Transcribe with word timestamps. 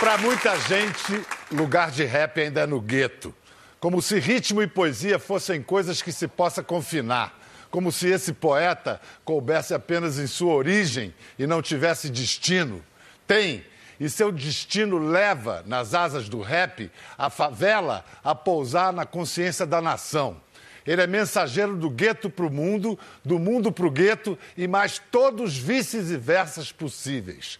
Para 0.00 0.18
muita 0.18 0.58
gente, 0.60 1.24
lugar 1.50 1.90
de 1.90 2.04
rap 2.04 2.40
ainda 2.40 2.62
é 2.62 2.66
no 2.66 2.80
gueto. 2.80 3.34
Como 3.78 4.02
se 4.02 4.18
ritmo 4.18 4.60
e 4.60 4.66
poesia 4.66 5.18
fossem 5.18 5.62
coisas 5.62 6.02
que 6.02 6.12
se 6.12 6.26
possa 6.26 6.62
confinar. 6.62 7.38
Como 7.70 7.92
se 7.92 8.08
esse 8.08 8.32
poeta 8.32 9.00
coubesse 9.24 9.72
apenas 9.72 10.18
em 10.18 10.26
sua 10.26 10.52
origem 10.54 11.14
e 11.38 11.46
não 11.46 11.62
tivesse 11.62 12.10
destino. 12.10 12.84
Tem, 13.26 13.64
e 13.98 14.10
seu 14.10 14.32
destino 14.32 14.98
leva, 14.98 15.62
nas 15.66 15.94
asas 15.94 16.28
do 16.28 16.40
rap, 16.40 16.90
a 17.16 17.30
favela 17.30 18.04
a 18.22 18.34
pousar 18.34 18.92
na 18.92 19.06
consciência 19.06 19.64
da 19.64 19.80
nação. 19.80 20.40
Ele 20.86 21.00
é 21.00 21.06
mensageiro 21.06 21.76
do 21.76 21.88
gueto 21.88 22.28
para 22.28 22.44
o 22.44 22.50
mundo, 22.50 22.98
do 23.24 23.38
mundo 23.38 23.72
para 23.72 23.86
o 23.86 23.90
gueto 23.90 24.38
e 24.56 24.66
mais 24.66 24.98
todos 24.98 25.52
os 25.52 25.56
vices 25.56 26.10
e 26.10 26.16
versas 26.16 26.70
possíveis. 26.70 27.58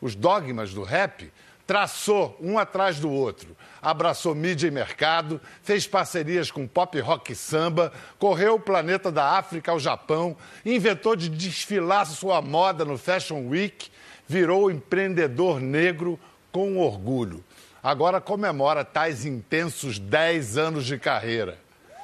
Os 0.00 0.14
dogmas 0.14 0.72
do 0.72 0.82
rap 0.82 1.30
traçou 1.66 2.36
um 2.40 2.58
atrás 2.58 2.98
do 2.98 3.10
outro. 3.10 3.56
Abraçou 3.80 4.34
mídia 4.34 4.68
e 4.68 4.70
mercado, 4.70 5.40
fez 5.62 5.86
parcerias 5.86 6.50
com 6.50 6.66
pop 6.66 6.98
rock 7.00 7.32
e 7.32 7.36
samba, 7.36 7.92
correu 8.18 8.54
o 8.54 8.60
planeta 8.60 9.10
da 9.10 9.36
África 9.38 9.72
ao 9.72 9.78
Japão, 9.78 10.36
inventou 10.64 11.16
de 11.16 11.28
desfilar 11.28 12.06
sua 12.06 12.40
moda 12.40 12.84
no 12.84 12.96
Fashion 12.96 13.48
Week, 13.48 13.90
virou 14.26 14.70
empreendedor 14.70 15.60
negro 15.60 16.18
com 16.52 16.78
orgulho. 16.78 17.44
Agora 17.82 18.20
comemora 18.20 18.84
tais 18.84 19.24
intensos 19.24 19.98
10 19.98 20.56
anos 20.56 20.86
de 20.86 20.98
carreira. 20.98 21.58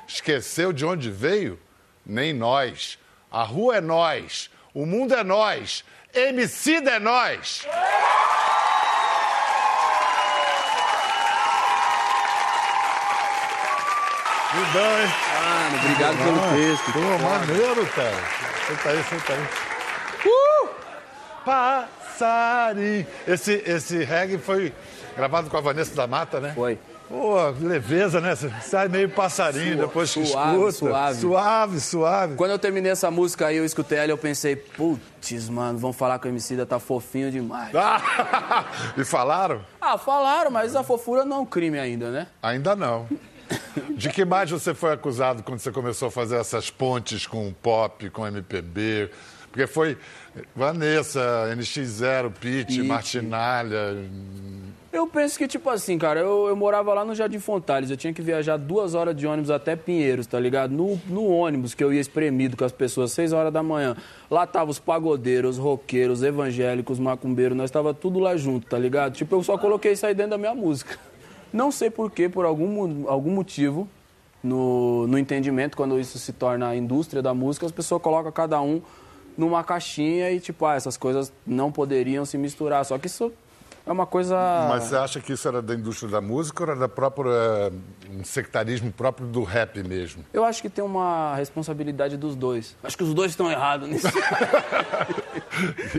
Esqueceu 0.08 0.72
de 0.72 0.84
onde 0.84 1.10
veio? 1.10 1.60
Nem 2.04 2.32
nós. 2.32 2.98
A 3.30 3.44
rua 3.44 3.77
é 3.77 3.80
nós. 3.80 4.50
O 4.74 4.84
mundo 4.84 5.14
é 5.14 5.22
nós. 5.22 5.84
MC 6.12 6.77
é 6.77 6.98
nós. 6.98 7.64
Lindão, 14.54 15.00
hein? 15.00 15.08
Mano, 15.44 15.77
obrigado 15.77 16.16
pelo 16.16 16.41
texto. 16.56 16.92
Pô, 16.92 17.00
maneiro, 17.28 17.86
cara. 17.88 18.16
Senta 18.66 18.88
aí, 18.88 19.05
senta 19.05 19.32
aí. 19.34 19.46
Uh! 20.27 20.68
Passarinho. 21.44 23.06
Esse, 23.27 23.62
esse 23.66 24.05
reggae 24.05 24.38
foi 24.38 24.72
gravado 25.16 25.50
com 25.50 25.56
a 25.56 25.60
Vanessa 25.60 25.94
da 25.94 26.06
Mata, 26.06 26.40
né? 26.40 26.52
Foi. 26.55 26.78
Pô, 27.08 27.36
leveza, 27.60 28.20
né? 28.20 28.34
Sai 28.36 28.86
meio 28.88 29.08
passarinho 29.08 29.77
Sua- 29.77 29.86
depois 29.86 30.12
que 30.12 30.27
suave, 30.27 30.50
escuta. 30.56 30.72
suave. 30.72 31.20
Suave, 31.20 31.80
suave. 31.80 32.34
Quando 32.36 32.50
eu 32.50 32.58
terminei 32.58 32.92
essa 32.92 33.10
música 33.10 33.46
aí, 33.46 33.56
eu 33.56 33.64
escutei 33.64 33.96
ela 33.96 34.08
e 34.08 34.10
eu 34.10 34.18
pensei, 34.18 34.56
putz, 34.56 35.48
mano, 35.48 35.78
vão 35.78 35.90
falar 35.90 36.18
que 36.18 36.27
o 36.27 36.28
MC 36.28 36.55
da 36.55 36.66
tá 36.66 36.78
fofinho 36.78 37.30
demais. 37.30 37.74
Ah, 37.74 38.64
e 38.94 39.05
falaram? 39.05 39.62
Ah, 39.80 39.96
falaram, 39.96 40.50
mas 40.50 40.77
a 40.77 40.83
fofura 40.83 41.24
não 41.24 41.38
é 41.38 41.40
um 41.40 41.46
crime 41.46 41.78
ainda, 41.78 42.10
né? 42.10 42.27
Ainda 42.42 42.77
não. 42.77 43.08
De 43.98 44.10
que 44.10 44.24
mais 44.24 44.48
você 44.48 44.72
foi 44.72 44.92
acusado 44.92 45.42
quando 45.42 45.58
você 45.58 45.72
começou 45.72 46.06
a 46.06 46.10
fazer 46.10 46.36
essas 46.36 46.70
pontes 46.70 47.27
com 47.27 47.48
o 47.48 47.52
pop, 47.52 48.08
com 48.10 48.22
o 48.22 48.27
MPB? 48.28 49.10
Porque 49.50 49.66
foi 49.66 49.98
Vanessa, 50.55 51.52
NX0, 51.52 52.32
Pete. 52.40 52.80
Martinalha. 52.80 53.96
Eu 54.92 55.08
penso 55.08 55.36
que, 55.36 55.48
tipo 55.48 55.68
assim, 55.68 55.98
cara, 55.98 56.20
eu, 56.20 56.46
eu 56.46 56.55
morava 56.55 56.94
lá 56.94 57.05
no 57.05 57.12
Jardim 57.12 57.40
Fontales, 57.40 57.90
eu 57.90 57.96
tinha 57.96 58.12
que 58.12 58.22
viajar 58.22 58.56
duas 58.56 58.94
horas 58.94 59.16
de 59.16 59.27
ônibus 59.27 59.50
até 59.50 59.74
Pinheiros, 59.74 60.28
tá 60.28 60.38
ligado? 60.38 60.70
No, 60.70 61.00
no 61.08 61.27
ônibus 61.27 61.74
que 61.74 61.83
eu 61.83 61.92
ia 61.92 62.00
espremido 62.00 62.56
com 62.56 62.64
as 62.64 62.70
pessoas, 62.70 63.10
seis 63.10 63.33
horas 63.33 63.52
da 63.52 63.64
manhã. 63.64 63.96
Lá 64.30 64.46
tava 64.46 64.70
os 64.70 64.78
pagodeiros, 64.78 65.58
os 65.58 65.64
roqueiros, 65.64 66.20
os 66.20 66.24
evangélicos, 66.24 66.98
os 66.98 67.05
macumbeiros, 67.05 67.56
nós 67.56 67.70
tava 67.70 67.92
tudo 67.92 68.20
lá 68.20 68.36
junto, 68.36 68.68
tá 68.68 68.78
ligado? 68.78 69.14
Tipo, 69.14 69.34
eu 69.34 69.42
só 69.42 69.58
coloquei 69.58 69.92
isso 69.92 70.06
aí 70.06 70.14
dentro 70.14 70.30
da 70.30 70.38
minha 70.38 70.55
música. 70.55 70.96
Não 71.52 71.70
sei 71.70 71.91
porquê, 71.91 72.28
por 72.28 72.44
algum, 72.44 73.08
algum 73.08 73.30
motivo, 73.30 73.88
no, 74.42 75.06
no 75.06 75.18
entendimento, 75.18 75.77
quando 75.77 75.98
isso 75.98 76.18
se 76.18 76.33
torna 76.33 76.68
a 76.68 76.77
indústria 76.77 77.23
da 77.23 77.34
música, 77.34 77.67
as 77.67 77.73
pessoas 77.73 78.00
colocam 78.00 78.30
cada 78.30 78.61
um 78.61 78.80
numa 79.36 79.62
caixinha 79.62 80.30
e, 80.30 80.40
tipo, 80.40 80.67
ah, 80.67 80.74
essas 80.74 80.96
coisas 80.96 81.33
não 81.46 81.70
poderiam 81.70 82.24
se 82.24 82.36
misturar. 82.36 82.84
Só 82.84 82.98
que 82.98 83.06
isso 83.06 83.33
é 83.88 83.92
uma 83.92 84.06
coisa. 84.06 84.36
Mas 84.68 84.84
você 84.84 84.96
acha 84.96 85.18
que 85.18 85.32
isso 85.32 85.48
era 85.48 85.62
da 85.62 85.74
indústria 85.74 86.10
da 86.10 86.20
música 86.20 86.62
ou 86.62 86.70
era 86.70 86.78
da 86.78 86.88
própria, 86.88 87.30
eh, 87.30 87.72
um 88.10 88.22
sectarismo 88.22 88.92
próprio 88.92 89.26
do 89.26 89.42
rap 89.42 89.82
mesmo? 89.82 90.22
Eu 90.30 90.44
acho 90.44 90.60
que 90.60 90.68
tem 90.68 90.84
uma 90.84 91.34
responsabilidade 91.34 92.18
dos 92.18 92.36
dois. 92.36 92.76
Acho 92.82 92.98
que 92.98 93.02
os 93.02 93.14
dois 93.14 93.30
estão 93.30 93.50
errados 93.50 93.88
nisso. 93.88 94.06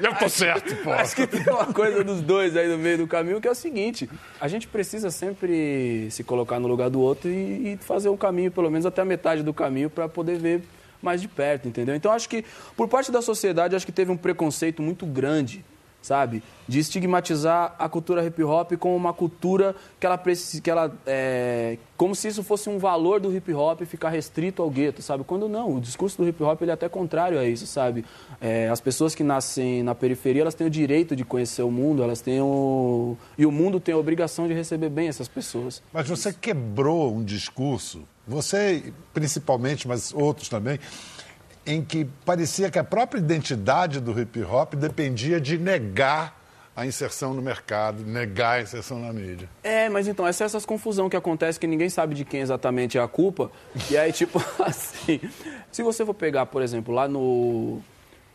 Eu 0.02 0.16
tô 0.16 0.30
certo, 0.30 0.76
pô. 0.84 0.92
acho 0.92 1.16
que 1.16 1.26
tem 1.26 1.42
uma 1.52 1.74
coisa 1.74 2.04
dos 2.04 2.22
dois 2.22 2.56
aí 2.56 2.68
no 2.68 2.78
meio 2.78 3.00
do 3.00 3.08
caminho 3.08 3.42
que 3.42 3.48
é 3.48 3.52
o 3.52 3.56
seguinte: 3.56 4.08
a 4.40 4.48
gente 4.48 4.68
precisa 4.68 5.10
sempre 5.10 6.10
se 6.12 6.24
colocar 6.24 6.60
no 6.60 6.68
lugar 6.68 6.92
do 6.92 7.02
outro 7.02 7.28
e, 7.28 7.74
e 7.74 7.78
fazer 7.78 8.10
um 8.10 8.18
caminho, 8.18 8.52
pelo 8.52 8.70
menos 8.70 8.86
até 8.86 9.02
a 9.02 9.06
metade 9.06 9.42
do 9.42 9.54
caminho, 9.54 9.90
para 9.90 10.08
poder 10.08 10.38
ver 10.38 10.64
mais 11.02 11.22
de 11.22 11.28
perto, 11.28 11.68
entendeu? 11.68 11.96
Então 11.96 12.12
acho 12.12 12.30
que, 12.30 12.46
por 12.78 12.88
parte 12.88 13.12
da 13.12 13.22
sociedade, 13.22 13.76
acho 13.76 13.86
que 13.86 13.92
teve 13.92 14.12
um 14.12 14.18
preconceito 14.18 14.82
muito 14.82 15.06
grande. 15.08 15.66
Sabe? 16.02 16.42
De 16.68 16.80
estigmatizar 16.80 17.76
a 17.78 17.90
cultura 17.90 18.26
hip 18.26 18.42
hop 18.42 18.72
como 18.78 18.96
uma 18.96 19.14
cultura 19.14 19.76
que 20.00 20.06
ela 20.06 20.18
precisa. 20.18 20.62
Que 20.62 20.72
ela, 20.72 20.92
é, 21.06 21.78
como 21.98 22.16
se 22.16 22.30
isso 22.30 22.42
fosse 22.42 22.70
um 22.70 22.78
valor 22.80 23.20
do 23.20 23.36
hip 23.36 23.54
hop 23.54 23.82
ficar 23.82 24.10
restrito 24.10 24.62
ao 24.62 24.70
gueto, 24.70 25.02
sabe? 25.02 25.24
Quando 25.26 25.50
não, 25.50 25.76
o 25.76 25.82
discurso 25.82 26.18
do 26.18 26.28
hip 26.28 26.42
hop 26.42 26.62
ele 26.62 26.72
é 26.72 26.74
até 26.74 26.88
contrário 26.88 27.38
a 27.38 27.46
isso, 27.46 27.68
sabe? 27.68 28.06
É, 28.40 28.70
as 28.70 28.80
pessoas 28.80 29.14
que 29.14 29.24
nascem 29.24 29.84
na 29.84 29.94
periferia, 29.94 30.42
elas 30.42 30.56
têm 30.56 30.66
o 30.66 30.70
direito 30.70 31.16
de 31.16 31.26
conhecer 31.26 31.64
o 31.64 31.72
mundo, 31.72 32.02
elas 32.02 32.22
têm 32.22 32.42
o. 32.42 33.18
E 33.38 33.46
o 33.46 33.52
mundo 33.52 33.80
tem 33.80 33.94
a 33.94 33.98
obrigação 33.98 34.48
de 34.48 34.54
receber 34.54 34.90
bem 34.90 35.10
essas 35.10 35.28
pessoas. 35.28 35.84
Mas 35.92 36.08
você 36.08 36.32
quebrou 36.32 37.14
um 37.14 37.24
discurso, 37.24 38.04
você 38.26 38.94
principalmente, 39.14 39.88
mas 39.88 40.14
outros 40.14 40.48
também, 40.48 40.80
em 41.72 41.84
que 41.84 42.06
parecia 42.26 42.70
que 42.72 42.80
a 42.80 42.84
própria 42.84 43.20
identidade 43.20 44.00
do 44.00 44.20
hip 44.20 44.42
hop 44.44 44.74
dependia 44.74 45.40
de 45.40 45.58
negar 45.58 46.38
a 46.76 46.86
inserção 46.86 47.34
no 47.34 47.42
mercado, 47.42 48.04
negar 48.04 48.60
a 48.60 48.62
inserção 48.62 49.00
na 49.00 49.12
mídia. 49.14 49.48
É, 49.64 49.88
mas 49.90 50.08
então, 50.08 50.26
essa 50.26 50.44
é 50.44 50.46
essa 50.46 50.60
confusão 50.62 51.10
que 51.10 51.16
acontece 51.16 51.60
que 51.60 51.68
ninguém 51.68 51.90
sabe 51.90 52.16
de 52.16 52.24
quem 52.26 52.40
exatamente 52.40 52.98
é 52.98 53.02
a 53.02 53.08
culpa. 53.08 53.52
E 53.92 53.98
aí, 53.98 54.12
tipo, 54.14 54.42
assim, 54.60 55.20
se 55.72 55.84
você 55.84 56.06
for 56.06 56.14
pegar, 56.14 56.46
por 56.48 56.62
exemplo, 56.62 56.94
lá 56.94 57.08
no, 57.08 57.80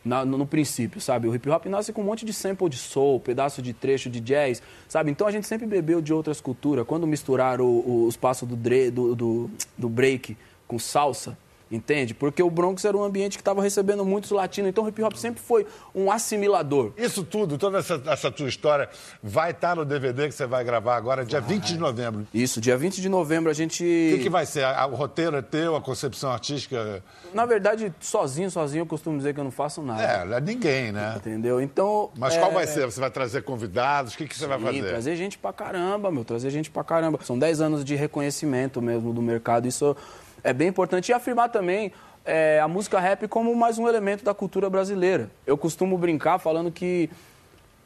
na- 0.03 0.23
no, 0.23 0.37
no 0.37 0.45
princípio, 0.45 1.01
sabe? 1.01 1.27
O 1.27 1.33
hip 1.35 1.49
hop 1.49 1.65
nasce 1.65 1.91
com 1.91 2.01
um 2.01 2.05
monte 2.05 2.23
de 2.23 2.31
sample 2.33 2.69
de 2.69 2.77
soul, 2.77 3.19
pedaço 3.19 3.61
de 3.61 3.73
trecho 3.73 4.09
de 4.11 4.19
jazz, 4.19 4.61
sabe? 4.87 5.09
Então 5.11 5.25
a 5.27 5.31
gente 5.31 5.47
sempre 5.47 5.65
bebeu 5.65 5.99
de 5.99 6.13
outras 6.13 6.39
culturas. 6.39 6.85
Quando 6.87 7.05
misturaram 7.07 7.65
o- 7.65 8.03
o- 8.03 8.07
os 8.07 8.15
passos 8.15 8.47
do, 8.47 8.55
do, 8.55 9.15
do, 9.15 9.51
do 9.77 9.89
break 9.89 10.37
com 10.67 10.77
salsa, 10.79 11.35
entende? 11.71 12.13
Porque 12.13 12.41
o 12.41 12.49
Bronx 12.49 12.83
era 12.85 12.95
um 12.95 13.03
ambiente 13.03 13.37
que 13.37 13.41
estava 13.41 13.61
recebendo 13.61 14.05
muitos 14.05 14.31
latinos. 14.31 14.69
Então 14.69 14.83
o 14.83 14.89
hip 14.89 15.01
hop 15.03 15.15
sempre 15.15 15.41
foi 15.41 15.65
um 15.93 16.11
assimilador. 16.11 16.91
Isso 16.97 17.23
tudo, 17.23 17.57
toda 17.57 17.79
essa, 17.79 18.01
essa 18.07 18.31
tua 18.31 18.47
história, 18.47 18.89
vai 19.21 19.51
estar 19.51 19.75
no 19.75 19.85
DVD 19.85 20.27
que 20.27 20.33
você 20.33 20.45
vai 20.45 20.63
gravar 20.63 20.95
agora, 20.95 21.25
dia 21.25 21.41
20 21.41 21.65
de 21.65 21.77
novembro. 21.77 22.27
Isso, 22.33 22.61
dia 22.61 22.77
20 22.77 23.01
de 23.01 23.09
novembro 23.09 23.49
a 23.49 23.53
gente. 23.53 23.83
O 23.83 24.17
que, 24.17 24.23
que 24.23 24.29
vai 24.29 24.45
ser? 24.45 24.65
O 24.91 24.95
roteiro 24.95 25.35
é 25.37 25.41
teu, 25.41 25.75
a 25.75 25.81
concepção 25.81 26.31
artística. 26.31 27.03
Na 27.33 27.45
verdade, 27.45 27.93
sozinho, 27.99 28.49
sozinho, 28.49 28.81
eu 28.81 28.85
costumo 28.85 29.17
dizer 29.17 29.33
que 29.33 29.39
eu 29.39 29.43
não 29.43 29.51
faço 29.51 29.81
nada. 29.81 30.01
É, 30.01 30.37
é 30.37 30.41
ninguém, 30.41 30.91
né? 30.91 31.15
Entendeu? 31.17 31.61
Então. 31.61 32.11
Mas 32.17 32.35
é, 32.35 32.39
qual 32.39 32.51
vai 32.51 32.67
ser? 32.67 32.85
Você 32.85 32.99
vai 32.99 33.11
trazer 33.11 33.43
convidados? 33.43 34.13
O 34.13 34.17
que, 34.17 34.27
que 34.27 34.37
você 34.37 34.47
vai 34.47 34.59
sim, 34.59 34.65
fazer? 34.65 34.89
trazer 34.89 35.15
gente 35.15 35.37
pra 35.37 35.53
caramba, 35.53 36.11
meu. 36.11 36.23
Trazer 36.23 36.49
gente 36.49 36.69
pra 36.69 36.83
caramba. 36.83 37.19
São 37.23 37.37
10 37.37 37.61
anos 37.61 37.85
de 37.85 37.95
reconhecimento 37.95 38.81
mesmo 38.81 39.13
do 39.13 39.21
mercado. 39.21 39.67
Isso 39.67 39.95
é 40.45 40.53
bem 40.53 40.67
importante. 40.67 41.09
E 41.09 41.13
afirmar 41.13 41.49
também 41.49 41.91
é, 42.23 42.59
a 42.61 42.67
música 42.67 42.99
rap 42.99 43.27
como 43.27 43.53
mais 43.55 43.79
um 43.79 43.87
elemento 43.87 44.23
da 44.23 44.33
cultura 44.33 44.69
brasileira. 44.69 45.29
Eu 45.45 45.57
costumo 45.57 45.97
brincar 45.97 46.37
falando 46.37 46.71
que. 46.71 47.09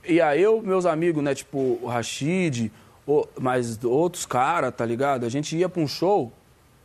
Ia 0.06 0.36
eu, 0.38 0.62
meus 0.62 0.86
amigos, 0.86 1.24
né? 1.24 1.34
Tipo, 1.34 1.80
o 1.81 1.88
Rashid, 1.88 2.72
o, 3.07 3.25
mas 3.39 3.84
outros 3.84 4.25
caras, 4.25 4.74
tá 4.75 4.86
ligado? 4.86 5.25
A 5.25 5.30
gente 5.30 5.57
ia 5.57 5.68
pra 5.68 5.81
um 5.81 5.88
show 5.88 6.31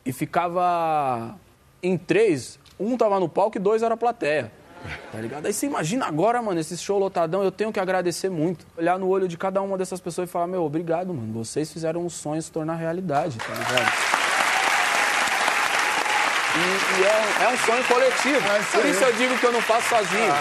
e 0.07 0.13
ficava 0.13 1.37
em 1.83 1.97
três. 1.99 2.59
Um 2.79 2.97
tava 2.97 3.21
no 3.21 3.29
palco 3.29 3.57
e 3.57 3.61
dois 3.61 3.83
era 3.83 3.97
plateia. 3.97 4.51
Tá 5.11 5.21
ligado? 5.21 5.47
Aí 5.47 5.53
você 5.53 5.67
imagina 5.67 6.07
agora, 6.07 6.43
mano, 6.43 6.61
esse 6.61 6.77
show 6.77 6.99
lotadão, 6.99 7.43
eu 7.43 7.51
tenho 7.51 7.73
que 7.73 7.81
agradecer 7.81 8.29
muito. 8.29 8.67
Olhar 8.77 8.99
no 8.99 9.09
olho 9.09 9.27
de 9.27 9.37
cada 9.39 9.63
uma 9.63 9.79
dessas 9.79 10.01
pessoas 10.01 10.29
e 10.29 10.33
falar, 10.33 10.47
meu, 10.47 10.63
obrigado, 10.63 11.15
mano. 11.15 11.33
Vocês 11.33 11.73
fizeram 11.73 12.05
um 12.05 12.11
sonho 12.11 12.43
se 12.43 12.53
tornar 12.53 12.75
realidade, 12.75 13.39
tá 13.39 13.55
ligado? 13.55 14.24
E, 16.99 17.03
é, 17.05 17.17
um- 17.17 17.45
é 17.51 17.55
um 17.55 17.59
sonho 17.59 17.85
coletivo. 17.85 18.47
É 18.49 18.63
Por 18.79 18.87
isso 18.87 19.03
eu 19.05 19.13
digo 19.15 19.39
que 19.39 19.47
eu 19.47 19.53
não 19.53 19.61
faço 19.63 19.89
sozinho. 19.89 20.35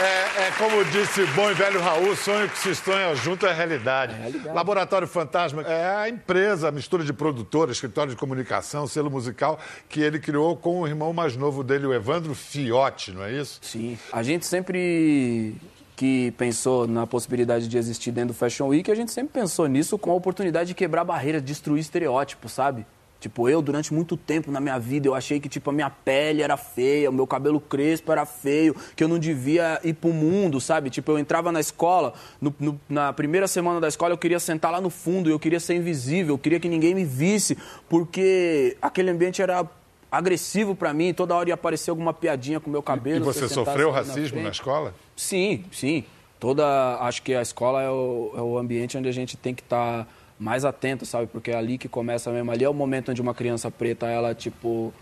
É, 0.00 0.46
é 0.46 0.52
como 0.56 0.84
disse 0.84 1.22
o 1.22 1.26
bom 1.28 1.50
e 1.50 1.54
velho 1.54 1.80
Raul, 1.80 2.14
sonho 2.14 2.48
que 2.48 2.56
se 2.58 2.72
sonha 2.74 3.12
junto 3.16 3.44
é 3.46 3.52
realidade. 3.52 4.14
realidade. 4.14 4.54
Laboratório 4.54 5.08
Fantasma 5.08 5.62
é 5.62 5.86
a 6.02 6.08
empresa, 6.08 6.68
a 6.68 6.70
mistura 6.70 7.02
de 7.02 7.12
produtora, 7.12 7.72
escritório 7.72 8.10
de 8.12 8.16
comunicação, 8.16 8.86
selo 8.86 9.10
musical, 9.10 9.58
que 9.88 10.00
ele 10.00 10.20
criou 10.20 10.56
com 10.56 10.82
o 10.82 10.86
irmão 10.86 11.12
mais 11.12 11.34
novo 11.36 11.64
dele, 11.64 11.86
o 11.86 11.92
Evandro 11.92 12.32
Fiotti, 12.32 13.10
não 13.10 13.24
é 13.24 13.32
isso? 13.32 13.58
Sim. 13.60 13.98
A 14.12 14.22
gente 14.22 14.46
sempre 14.46 15.56
que 15.96 16.30
pensou 16.38 16.86
na 16.86 17.04
possibilidade 17.04 17.66
de 17.66 17.76
existir 17.76 18.12
dentro 18.12 18.28
do 18.28 18.34
Fashion 18.34 18.68
Week, 18.68 18.88
a 18.88 18.94
gente 18.94 19.10
sempre 19.10 19.32
pensou 19.40 19.66
nisso 19.66 19.98
com 19.98 20.12
a 20.12 20.14
oportunidade 20.14 20.68
de 20.68 20.74
quebrar 20.74 21.02
barreiras, 21.02 21.42
destruir 21.42 21.80
estereótipos, 21.80 22.52
sabe? 22.52 22.86
Tipo, 23.20 23.48
eu, 23.48 23.60
durante 23.60 23.92
muito 23.92 24.16
tempo 24.16 24.52
na 24.52 24.60
minha 24.60 24.78
vida, 24.78 25.08
eu 25.08 25.14
achei 25.14 25.40
que, 25.40 25.48
tipo, 25.48 25.70
a 25.70 25.72
minha 25.72 25.90
pele 25.90 26.40
era 26.40 26.56
feia, 26.56 27.10
o 27.10 27.12
meu 27.12 27.26
cabelo 27.26 27.60
crespo 27.60 28.12
era 28.12 28.24
feio, 28.24 28.76
que 28.94 29.02
eu 29.02 29.08
não 29.08 29.18
devia 29.18 29.80
ir 29.82 29.94
pro 29.94 30.12
mundo, 30.12 30.60
sabe? 30.60 30.88
Tipo, 30.88 31.12
eu 31.12 31.18
entrava 31.18 31.50
na 31.50 31.58
escola, 31.58 32.14
no, 32.40 32.54
no, 32.60 32.80
na 32.88 33.12
primeira 33.12 33.48
semana 33.48 33.80
da 33.80 33.88
escola, 33.88 34.12
eu 34.12 34.18
queria 34.18 34.38
sentar 34.38 34.70
lá 34.70 34.80
no 34.80 34.88
fundo, 34.88 35.28
eu 35.28 35.38
queria 35.38 35.58
ser 35.58 35.74
invisível, 35.74 36.34
eu 36.34 36.38
queria 36.38 36.60
que 36.60 36.68
ninguém 36.68 36.94
me 36.94 37.04
visse, 37.04 37.58
porque 37.88 38.76
aquele 38.80 39.10
ambiente 39.10 39.42
era 39.42 39.66
agressivo 40.10 40.76
para 40.76 40.94
mim, 40.94 41.12
toda 41.12 41.34
hora 41.34 41.48
ia 41.48 41.54
aparecer 41.54 41.90
alguma 41.90 42.14
piadinha 42.14 42.60
com 42.60 42.70
o 42.70 42.72
meu 42.72 42.82
cabelo. 42.82 43.24
E 43.24 43.24
você 43.24 43.48
sofreu 43.48 43.90
racismo 43.90 44.38
na, 44.38 44.44
na, 44.44 44.50
escola? 44.50 44.94
Sim, 45.16 45.64
sim. 45.72 46.04
Toda, 46.38 46.98
acho 47.00 47.20
que 47.24 47.34
a 47.34 47.42
escola 47.42 47.82
é 47.82 47.90
o, 47.90 48.32
é 48.36 48.40
o 48.40 48.56
ambiente 48.56 48.96
onde 48.96 49.08
a 49.08 49.12
gente 49.12 49.36
tem 49.36 49.52
que 49.52 49.62
estar... 49.62 50.04
Tá 50.04 50.18
mais 50.38 50.64
atento, 50.64 51.04
sabe? 51.04 51.26
Porque 51.26 51.50
é 51.50 51.56
ali 51.56 51.78
que 51.78 51.88
começa 51.88 52.30
mesmo. 52.30 52.50
Ali 52.50 52.64
é 52.64 52.68
o 52.68 52.74
momento 52.74 53.10
onde 53.10 53.20
uma 53.20 53.34
criança 53.34 53.70
preta, 53.70 54.06
ela, 54.06 54.34
tipo, 54.34 54.92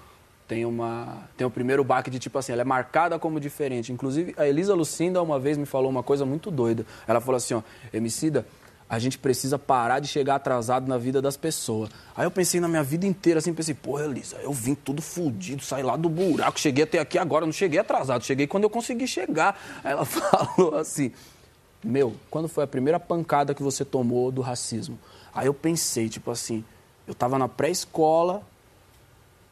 tem 0.48 0.64
uma 0.64 1.28
tem 1.36 1.46
o 1.46 1.50
primeiro 1.50 1.82
baque 1.82 2.10
de 2.10 2.18
tipo 2.18 2.38
assim, 2.38 2.52
ela 2.52 2.62
é 2.62 2.64
marcada 2.64 3.18
como 3.18 3.40
diferente. 3.40 3.92
Inclusive, 3.92 4.34
a 4.36 4.46
Elisa 4.46 4.74
Lucinda 4.74 5.22
uma 5.22 5.38
vez 5.38 5.58
me 5.58 5.66
falou 5.66 5.90
uma 5.90 6.02
coisa 6.02 6.24
muito 6.24 6.50
doida. 6.50 6.86
Ela 7.06 7.20
falou 7.20 7.36
assim, 7.36 7.54
ó, 7.54 7.62
Emicida, 7.92 8.46
a 8.88 8.98
gente 8.98 9.18
precisa 9.18 9.58
parar 9.58 9.98
de 9.98 10.06
chegar 10.06 10.36
atrasado 10.36 10.88
na 10.88 10.96
vida 10.96 11.20
das 11.20 11.36
pessoas. 11.36 11.90
Aí 12.14 12.24
eu 12.24 12.30
pensei 12.30 12.60
na 12.60 12.68
minha 12.68 12.84
vida 12.84 13.04
inteira 13.04 13.38
assim, 13.38 13.52
pensei, 13.52 13.74
porra, 13.74 14.04
Elisa, 14.04 14.36
eu 14.36 14.52
vim 14.52 14.74
tudo 14.74 15.02
fudido, 15.02 15.62
saí 15.62 15.82
lá 15.82 15.96
do 15.96 16.08
buraco, 16.08 16.58
cheguei 16.60 16.84
até 16.84 16.98
aqui 17.00 17.18
agora, 17.18 17.44
não 17.44 17.52
cheguei 17.52 17.80
atrasado, 17.80 18.24
cheguei 18.24 18.46
quando 18.46 18.64
eu 18.64 18.70
consegui 18.70 19.08
chegar. 19.08 19.58
Aí 19.82 19.92
ela 19.92 20.04
falou 20.06 20.76
assim, 20.76 21.10
meu, 21.82 22.14
quando 22.30 22.48
foi 22.48 22.62
a 22.62 22.66
primeira 22.66 23.00
pancada 23.00 23.54
que 23.54 23.62
você 23.62 23.84
tomou 23.84 24.30
do 24.30 24.40
racismo? 24.40 24.98
Aí 25.36 25.46
eu 25.46 25.54
pensei, 25.54 26.08
tipo 26.08 26.30
assim, 26.30 26.64
eu 27.06 27.14
tava 27.14 27.38
na 27.38 27.46
pré-escola 27.46 28.42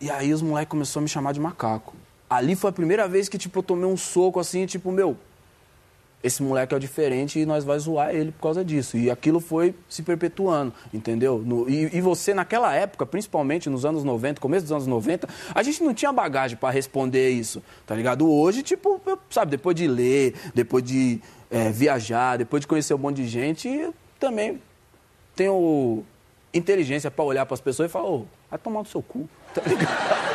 e 0.00 0.10
aí 0.10 0.32
os 0.32 0.40
moleques 0.40 0.70
começaram 0.70 1.00
a 1.00 1.04
me 1.04 1.08
chamar 1.08 1.32
de 1.32 1.40
macaco. 1.40 1.94
Ali 2.28 2.56
foi 2.56 2.70
a 2.70 2.72
primeira 2.72 3.06
vez 3.06 3.28
que, 3.28 3.36
tipo, 3.36 3.58
eu 3.58 3.62
tomei 3.62 3.84
um 3.84 3.96
soco 3.96 4.40
assim, 4.40 4.64
tipo, 4.64 4.90
meu, 4.90 5.14
esse 6.22 6.42
moleque 6.42 6.72
é 6.72 6.76
o 6.78 6.80
diferente 6.80 7.38
e 7.38 7.44
nós 7.44 7.64
vai 7.64 7.78
zoar 7.78 8.14
ele 8.14 8.32
por 8.32 8.40
causa 8.40 8.64
disso. 8.64 8.96
E 8.96 9.10
aquilo 9.10 9.40
foi 9.40 9.74
se 9.86 10.02
perpetuando, 10.02 10.72
entendeu? 10.92 11.42
No, 11.44 11.68
e, 11.68 11.94
e, 11.94 12.00
você, 12.00 12.32
naquela 12.32 12.74
época, 12.74 13.04
principalmente 13.04 13.68
nos 13.68 13.84
anos 13.84 14.02
90, 14.04 14.40
começo 14.40 14.62
dos 14.62 14.72
anos 14.72 14.86
90, 14.86 15.28
a 15.54 15.62
gente 15.62 15.84
não 15.84 15.92
tinha 15.92 16.10
bagagem 16.10 16.56
para 16.56 16.70
responder 16.70 17.28
isso, 17.28 17.62
tá 17.86 17.94
ligado? 17.94 18.26
Hoje, 18.26 18.62
tipo, 18.62 18.98
eu, 19.04 19.18
sabe, 19.28 19.50
depois 19.50 19.76
de 19.76 19.86
ler, 19.86 20.34
depois 20.54 20.82
de 20.82 21.20
é, 21.50 21.70
viajar, 21.70 22.38
depois 22.38 22.62
de 22.62 22.66
conhecer 22.66 22.94
um 22.94 22.98
monte 22.98 23.16
de 23.16 23.28
gente, 23.28 23.90
também 24.18 24.58
tenho 25.34 26.04
inteligência 26.52 27.10
para 27.10 27.24
olhar 27.24 27.46
para 27.46 27.54
as 27.54 27.60
pessoas 27.60 27.90
e 27.90 27.92
falar, 27.92 28.06
ô, 28.06 28.26
vai 28.50 28.58
tomar 28.58 28.80
no 28.80 28.86
seu 28.86 29.02
cu, 29.02 29.28
tá 29.52 29.62
ligado? 29.66 30.34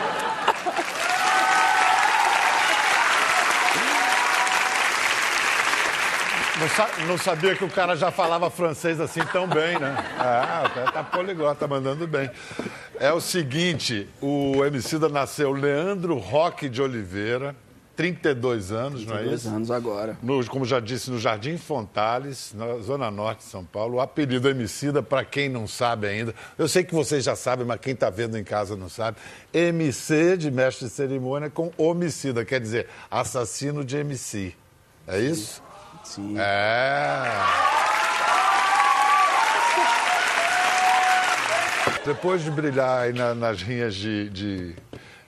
Não, 6.59 7.07
não, 7.07 7.17
sabia 7.17 7.55
que 7.55 7.63
o 7.63 7.69
cara 7.69 7.95
já 7.95 8.11
falava 8.11 8.49
francês 8.49 8.99
assim 8.99 9.21
tão 9.31 9.47
bem, 9.47 9.79
né? 9.79 9.95
Ah, 10.19 10.69
cara 10.73 10.91
tá 10.91 11.03
poliglota, 11.05 11.55
tá 11.61 11.67
mandando 11.67 12.05
bem. 12.05 12.29
É 12.99 13.13
o 13.13 13.21
seguinte, 13.21 14.09
o 14.21 14.65
Emicida 14.65 15.07
nasceu 15.07 15.53
Leandro 15.53 16.17
Roque 16.17 16.67
de 16.67 16.81
Oliveira, 16.81 17.55
32 17.99 18.71
anos, 18.71 19.03
32 19.03 19.07
não 19.07 19.17
é 19.17 19.21
isso? 19.35 19.43
32 19.43 19.53
anos 19.53 19.71
agora. 19.71 20.17
No, 20.23 20.45
como 20.45 20.63
já 20.63 20.79
disse, 20.79 21.11
no 21.11 21.19
Jardim 21.19 21.57
Fontales, 21.57 22.53
na 22.55 22.77
Zona 22.77 23.11
Norte 23.11 23.39
de 23.39 23.43
São 23.43 23.65
Paulo. 23.65 23.97
O 23.97 23.99
apelido 23.99 24.47
Emicida, 24.47 25.03
para 25.03 25.25
quem 25.25 25.49
não 25.49 25.67
sabe 25.67 26.07
ainda, 26.07 26.33
eu 26.57 26.69
sei 26.69 26.85
que 26.85 26.95
vocês 26.95 27.25
já 27.25 27.35
sabem, 27.35 27.65
mas 27.65 27.77
quem 27.81 27.91
está 27.91 28.09
vendo 28.09 28.37
em 28.37 28.43
casa 28.43 28.77
não 28.77 28.87
sabe. 28.87 29.17
MC 29.53 30.37
de 30.37 30.49
mestre 30.49 30.87
de 30.87 30.93
cerimônia 30.93 31.49
com 31.49 31.73
homicida, 31.77 32.45
quer 32.45 32.61
dizer, 32.61 32.87
assassino 33.11 33.83
de 33.83 33.97
MC. 33.97 34.53
É 35.05 35.19
isso? 35.19 35.61
Sim. 36.05 36.35
É. 36.39 37.25
Depois 42.05 42.41
de 42.41 42.49
brilhar 42.49 43.01
aí 43.01 43.11
na, 43.11 43.35
nas 43.35 43.61
rinhas 43.61 43.93
de, 43.93 44.29
de, 44.29 44.75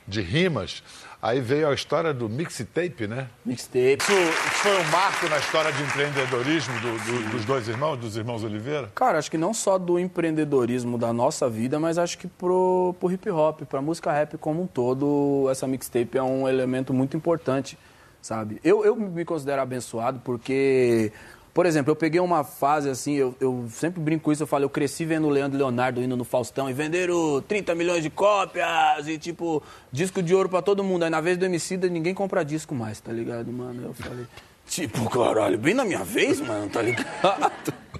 de 0.07 0.21
rimas, 0.21 0.81
Aí 1.21 1.39
veio 1.39 1.69
a 1.69 1.73
história 1.73 2.11
do 2.11 2.27
mixtape, 2.27 3.05
né? 3.05 3.27
Mixtape. 3.45 3.97
Isso, 3.99 4.11
isso, 4.11 4.61
foi 4.63 4.75
um 4.75 4.83
marco 4.85 5.29
na 5.29 5.37
história 5.37 5.71
de 5.71 5.83
empreendedorismo 5.83 6.73
do, 6.79 6.97
do, 6.97 7.29
dos 7.29 7.45
dois 7.45 7.67
irmãos, 7.67 7.97
dos 7.97 8.17
irmãos 8.17 8.43
Oliveira? 8.43 8.91
Cara, 8.95 9.19
acho 9.19 9.29
que 9.29 9.37
não 9.37 9.53
só 9.53 9.77
do 9.77 9.99
empreendedorismo 9.99 10.97
da 10.97 11.13
nossa 11.13 11.47
vida, 11.47 11.79
mas 11.79 11.99
acho 11.99 12.17
que 12.17 12.27
pro, 12.27 12.95
pro 12.99 13.11
hip 13.11 13.29
hop, 13.29 13.61
pra 13.69 13.83
música 13.83 14.11
rap 14.11 14.35
como 14.39 14.63
um 14.63 14.67
todo, 14.67 15.47
essa 15.51 15.67
mixtape 15.67 16.17
é 16.17 16.23
um 16.23 16.49
elemento 16.49 16.91
muito 16.91 17.15
importante, 17.15 17.77
sabe? 18.19 18.59
Eu, 18.63 18.83
eu 18.83 18.95
me 18.95 19.23
considero 19.23 19.61
abençoado 19.61 20.19
porque 20.23 21.13
por 21.53 21.65
exemplo, 21.65 21.91
eu 21.91 21.95
peguei 21.95 22.19
uma 22.19 22.43
fase 22.43 22.89
assim, 22.89 23.13
eu, 23.13 23.35
eu 23.39 23.65
sempre 23.69 24.01
brinco 24.01 24.23
com 24.23 24.31
isso, 24.31 24.43
eu 24.43 24.47
falo, 24.47 24.63
eu 24.63 24.69
cresci 24.69 25.03
vendo 25.03 25.27
o 25.27 25.29
Leandro 25.29 25.57
Leonardo 25.57 26.01
indo 26.01 26.15
no 26.15 26.23
Faustão 26.23 26.69
e 26.69 26.73
venderam 26.73 27.41
30 27.45 27.75
milhões 27.75 28.03
de 28.03 28.09
cópias 28.09 29.07
e 29.07 29.17
tipo, 29.17 29.61
disco 29.91 30.23
de 30.23 30.33
ouro 30.33 30.47
para 30.47 30.61
todo 30.61 30.83
mundo. 30.83 31.03
Aí 31.03 31.09
na 31.09 31.19
vez 31.19 31.37
do 31.37 31.45
MC 31.45 31.77
ninguém 31.77 32.13
compra 32.13 32.43
disco 32.43 32.73
mais, 32.73 33.01
tá 33.01 33.11
ligado, 33.11 33.51
mano? 33.51 33.87
Eu 33.87 33.93
falei, 33.93 34.25
tipo, 34.65 35.09
caralho, 35.09 35.57
bem 35.57 35.73
na 35.73 35.83
minha 35.83 36.03
vez, 36.03 36.39
mano, 36.39 36.69
tá 36.69 36.81
ligado? 36.81 37.73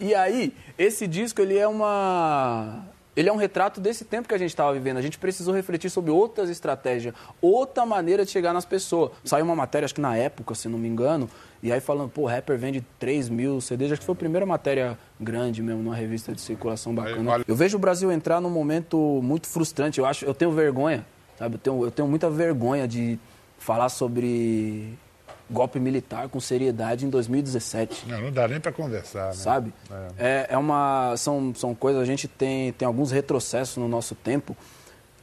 E 0.00 0.16
aí, 0.16 0.52
esse 0.76 1.06
disco 1.06 1.40
ele 1.40 1.56
é 1.56 1.68
uma 1.68 2.91
ele 3.14 3.28
é 3.28 3.32
um 3.32 3.36
retrato 3.36 3.80
desse 3.80 4.04
tempo 4.04 4.28
que 4.28 4.34
a 4.34 4.38
gente 4.38 4.50
estava 4.50 4.72
vivendo. 4.72 4.96
A 4.96 5.02
gente 5.02 5.18
precisou 5.18 5.54
refletir 5.54 5.90
sobre 5.90 6.10
outras 6.10 6.48
estratégias, 6.48 7.14
outra 7.40 7.84
maneira 7.84 8.24
de 8.24 8.30
chegar 8.30 8.52
nas 8.52 8.64
pessoas. 8.64 9.10
Saiu 9.24 9.44
uma 9.44 9.56
matéria, 9.56 9.84
acho 9.84 9.94
que 9.94 10.00
na 10.00 10.16
época, 10.16 10.54
se 10.54 10.68
não 10.68 10.78
me 10.78 10.88
engano, 10.88 11.28
e 11.62 11.70
aí 11.70 11.80
falando, 11.80 12.08
pô, 12.08 12.26
rapper 12.26 12.58
vende 12.58 12.84
3 12.98 13.28
mil 13.28 13.60
CDs, 13.60 13.92
acho 13.92 14.00
que 14.00 14.06
foi 14.06 14.14
a 14.14 14.16
primeira 14.16 14.46
matéria 14.46 14.98
grande 15.20 15.62
mesmo, 15.62 15.82
numa 15.82 15.94
revista 15.94 16.32
de 16.32 16.40
circulação 16.40 16.94
bacana. 16.94 17.44
Eu 17.46 17.54
vejo 17.54 17.76
o 17.76 17.80
Brasil 17.80 18.10
entrar 18.10 18.40
num 18.40 18.50
momento 18.50 19.20
muito 19.22 19.46
frustrante, 19.46 19.98
eu 19.98 20.06
acho, 20.06 20.24
eu 20.24 20.34
tenho 20.34 20.50
vergonha, 20.50 21.06
sabe? 21.38 21.56
Eu 21.56 21.58
tenho, 21.58 21.84
eu 21.84 21.90
tenho 21.90 22.08
muita 22.08 22.30
vergonha 22.30 22.88
de 22.88 23.18
falar 23.58 23.90
sobre 23.90 24.98
golpe 25.52 25.78
militar 25.78 26.28
com 26.28 26.40
seriedade 26.40 27.06
em 27.06 27.10
2017. 27.10 28.08
Não, 28.08 28.20
não 28.20 28.32
dá 28.32 28.48
nem 28.48 28.58
para 28.58 28.72
conversar, 28.72 29.26
né? 29.26 29.32
Sabe? 29.32 29.72
É. 30.18 30.26
é. 30.26 30.46
É, 30.50 30.58
uma, 30.58 31.14
são, 31.16 31.54
são 31.54 31.74
coisas, 31.74 32.02
a 32.02 32.04
gente 32.04 32.26
tem, 32.26 32.72
tem 32.72 32.86
alguns 32.86 33.10
retrocessos 33.12 33.76
no 33.76 33.88
nosso 33.88 34.14
tempo 34.14 34.56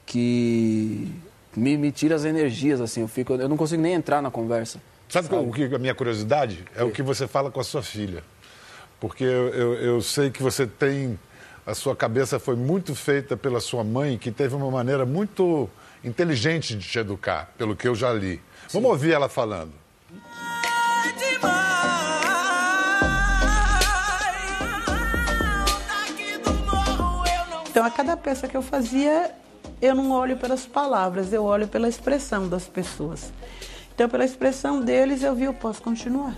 que 0.06 1.12
me, 1.56 1.78
me 1.78 1.92
tira 1.92 2.16
as 2.16 2.26
energias, 2.26 2.80
assim, 2.82 3.02
eu, 3.02 3.08
fico, 3.08 3.34
eu 3.34 3.50
não 3.50 3.58
consigo 3.58 3.82
nem 3.82 3.94
entrar 3.94 4.22
na 4.22 4.32
conversa. 4.32 4.80
Sabe, 5.10 5.28
sabe? 5.28 5.48
o 5.48 5.52
que 5.52 5.76
a 5.76 5.80
minha 5.80 5.96
curiosidade? 5.96 6.66
É 6.76 6.84
o 6.84 6.92
que 6.92 7.02
você 7.02 7.28
fala 7.28 7.50
com 7.50 7.60
a 7.60 7.64
sua 7.64 7.82
filha. 7.82 8.24
Porque 9.00 9.24
eu, 9.24 9.50
eu, 9.50 9.74
eu 9.76 10.02
sei 10.02 10.30
que 10.30 10.44
você 10.44 10.68
tem. 10.68 11.18
A 11.66 11.74
sua 11.74 11.96
cabeça 11.96 12.40
foi 12.40 12.56
muito 12.56 12.96
feita 12.96 13.38
pela 13.38 13.60
sua 13.60 13.84
mãe, 13.84 14.18
que 14.18 14.32
teve 14.32 14.56
uma 14.56 14.70
maneira 14.70 15.06
muito 15.06 15.70
inteligente 16.04 16.76
de 16.76 16.88
te 16.88 17.00
educar, 17.00 17.54
pelo 17.58 17.76
que 17.76 17.88
eu 17.88 17.96
já 17.96 18.12
li. 18.12 18.36
Sim. 18.68 18.80
Vamos 18.80 18.92
ouvir 18.92 19.12
ela 19.12 19.30
falando. 19.30 19.72
Então, 27.70 27.86
a 27.86 27.92
cada 27.92 28.18
peça 28.18 28.48
que 28.48 28.58
eu 28.58 28.62
fazia, 28.62 29.34
eu 29.82 29.96
não 29.96 30.12
olho 30.12 30.36
pelas 30.36 30.66
palavras, 30.66 31.32
eu 31.32 31.46
olho 31.46 31.68
pela 31.68 31.88
expressão 31.88 32.50
das 32.50 32.66
pessoas. 32.66 33.32
Então, 33.94 34.10
pela 34.10 34.26
expressão 34.26 34.82
deles, 34.82 35.24
eu 35.24 35.36
vi, 35.36 35.44
eu 35.44 35.54
posso 35.54 35.82
continuar. 35.82 36.36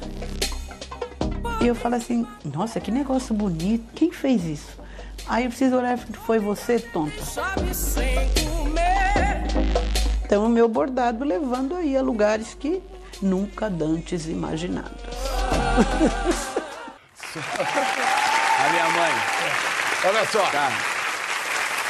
E 1.61 1.67
eu 1.67 1.73
falo 1.73 1.95
assim, 1.95 2.27
nossa, 2.43 2.79
que 2.79 2.91
negócio 2.91 3.33
bonito, 3.33 3.91
quem 3.93 4.11
fez 4.11 4.43
isso? 4.45 4.79
Aí 5.27 5.45
eu 5.45 5.49
preciso 5.49 5.77
olhar, 5.77 5.97
foi 5.97 6.39
você, 6.39 6.79
tonta? 6.79 7.15
Então, 10.25 10.45
o 10.45 10.49
meu 10.49 10.67
bordado 10.67 11.23
levando 11.23 11.75
aí 11.75 11.95
a 11.95 12.01
lugares 12.01 12.53
que 12.53 12.83
nunca 13.21 13.69
dantes 13.69 14.25
imaginados. 14.25 14.91
a 18.57 18.69
minha 18.69 18.89
mãe. 18.89 19.11
Olha 20.05 20.25
só. 20.25 20.45
Tá. 20.49 20.71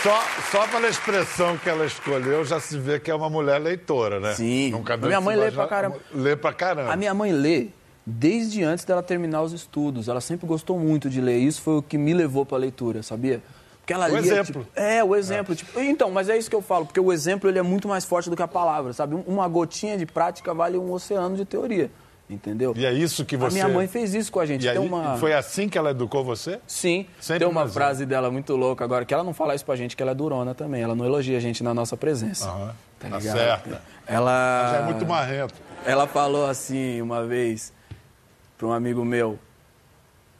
Só, 0.03 0.23
só 0.51 0.67
pela 0.67 0.87
expressão 0.87 1.57
que 1.57 1.69
ela 1.69 1.85
escolheu, 1.85 2.43
já 2.43 2.59
se 2.59 2.77
vê 2.77 2.99
que 2.99 3.11
é 3.11 3.15
uma 3.15 3.29
mulher 3.29 3.59
leitora, 3.59 4.19
né? 4.19 4.33
Sim. 4.33 4.71
Nunca 4.71 4.97
minha 4.97 5.21
mãe 5.21 5.35
lê 5.35 5.51
pra 5.51 5.67
caramba. 5.67 5.99
Lê 6.11 6.35
pra 6.35 6.51
caramba. 6.51 6.91
A 6.91 6.95
minha 6.95 7.13
mãe 7.13 7.31
lê 7.31 7.67
desde 8.05 8.63
antes 8.63 8.83
dela 8.83 9.03
terminar 9.03 9.43
os 9.43 9.53
estudos. 9.53 10.07
Ela 10.07 10.19
sempre 10.19 10.47
gostou 10.47 10.79
muito 10.79 11.09
de 11.09 11.21
ler. 11.21 11.37
Isso 11.37 11.61
foi 11.61 11.75
o 11.75 11.81
que 11.83 11.97
me 11.99 12.13
levou 12.13 12.45
pra 12.45 12.57
leitura, 12.57 13.03
sabia? 13.03 13.41
Porque 13.81 13.93
ela 13.93 14.05
o 14.05 14.09
lia, 14.09 14.19
exemplo. 14.19 14.63
Tipo, 14.63 14.67
é, 14.79 15.03
o 15.03 15.15
exemplo. 15.15 15.53
É. 15.53 15.57
Tipo, 15.57 15.79
então, 15.79 16.09
mas 16.11 16.29
é 16.29 16.37
isso 16.37 16.49
que 16.49 16.55
eu 16.55 16.61
falo, 16.61 16.85
porque 16.85 16.99
o 16.99 17.11
exemplo 17.11 17.49
ele 17.49 17.59
é 17.59 17.63
muito 17.63 17.87
mais 17.87 18.05
forte 18.05 18.29
do 18.29 18.35
que 18.35 18.41
a 18.43 18.47
palavra, 18.47 18.93
sabe? 18.93 19.15
Uma 19.27 19.47
gotinha 19.47 19.97
de 19.97 20.05
prática 20.05 20.53
vale 20.53 20.77
um 20.77 20.91
oceano 20.91 21.35
de 21.35 21.45
teoria. 21.45 21.89
Entendeu? 22.29 22.73
E 22.77 22.85
é 22.85 22.93
isso 22.93 23.25
que 23.25 23.35
você... 23.35 23.59
A 23.59 23.65
minha 23.65 23.75
mãe 23.77 23.87
fez 23.87 24.13
isso 24.13 24.31
com 24.31 24.39
a 24.39 24.45
gente. 24.45 24.63
E 24.65 24.69
aí, 24.69 24.77
uma... 24.77 25.17
Foi 25.17 25.33
assim 25.33 25.67
que 25.67 25.77
ela 25.77 25.91
educou 25.91 26.23
você? 26.23 26.61
Sim. 26.65 27.05
Sempre 27.19 27.39
Tem 27.39 27.47
uma 27.49 27.65
um. 27.65 27.67
frase 27.67 28.05
dela 28.05 28.31
muito 28.31 28.55
louca 28.55 28.85
agora, 28.85 29.03
que 29.03 29.13
ela 29.13 29.21
não 29.23 29.33
fala 29.33 29.53
isso 29.53 29.65
pra 29.65 29.75
gente, 29.75 29.97
que 29.97 30.01
ela 30.01 30.13
é 30.13 30.15
durona 30.15 30.55
também. 30.55 30.81
Ela 30.81 30.95
não 30.95 31.03
elogia 31.03 31.35
a 31.35 31.41
gente 31.41 31.61
na 31.61 31.73
nossa 31.73 31.97
presença. 31.97 32.47
Aham, 32.47 32.73
Tá 32.99 33.09
tá 33.09 33.17
ligado? 33.17 33.35
certa. 33.35 33.81
Ela... 34.07 34.69
Já 34.71 34.77
é 34.77 34.85
muito 34.85 35.05
marrento. 35.05 35.55
Ela 35.85 36.07
falou 36.07 36.45
assim 36.45 37.01
uma 37.01 37.25
vez 37.25 37.73
para 38.57 38.65
um 38.67 38.71
amigo 38.71 39.03
meu: 39.03 39.37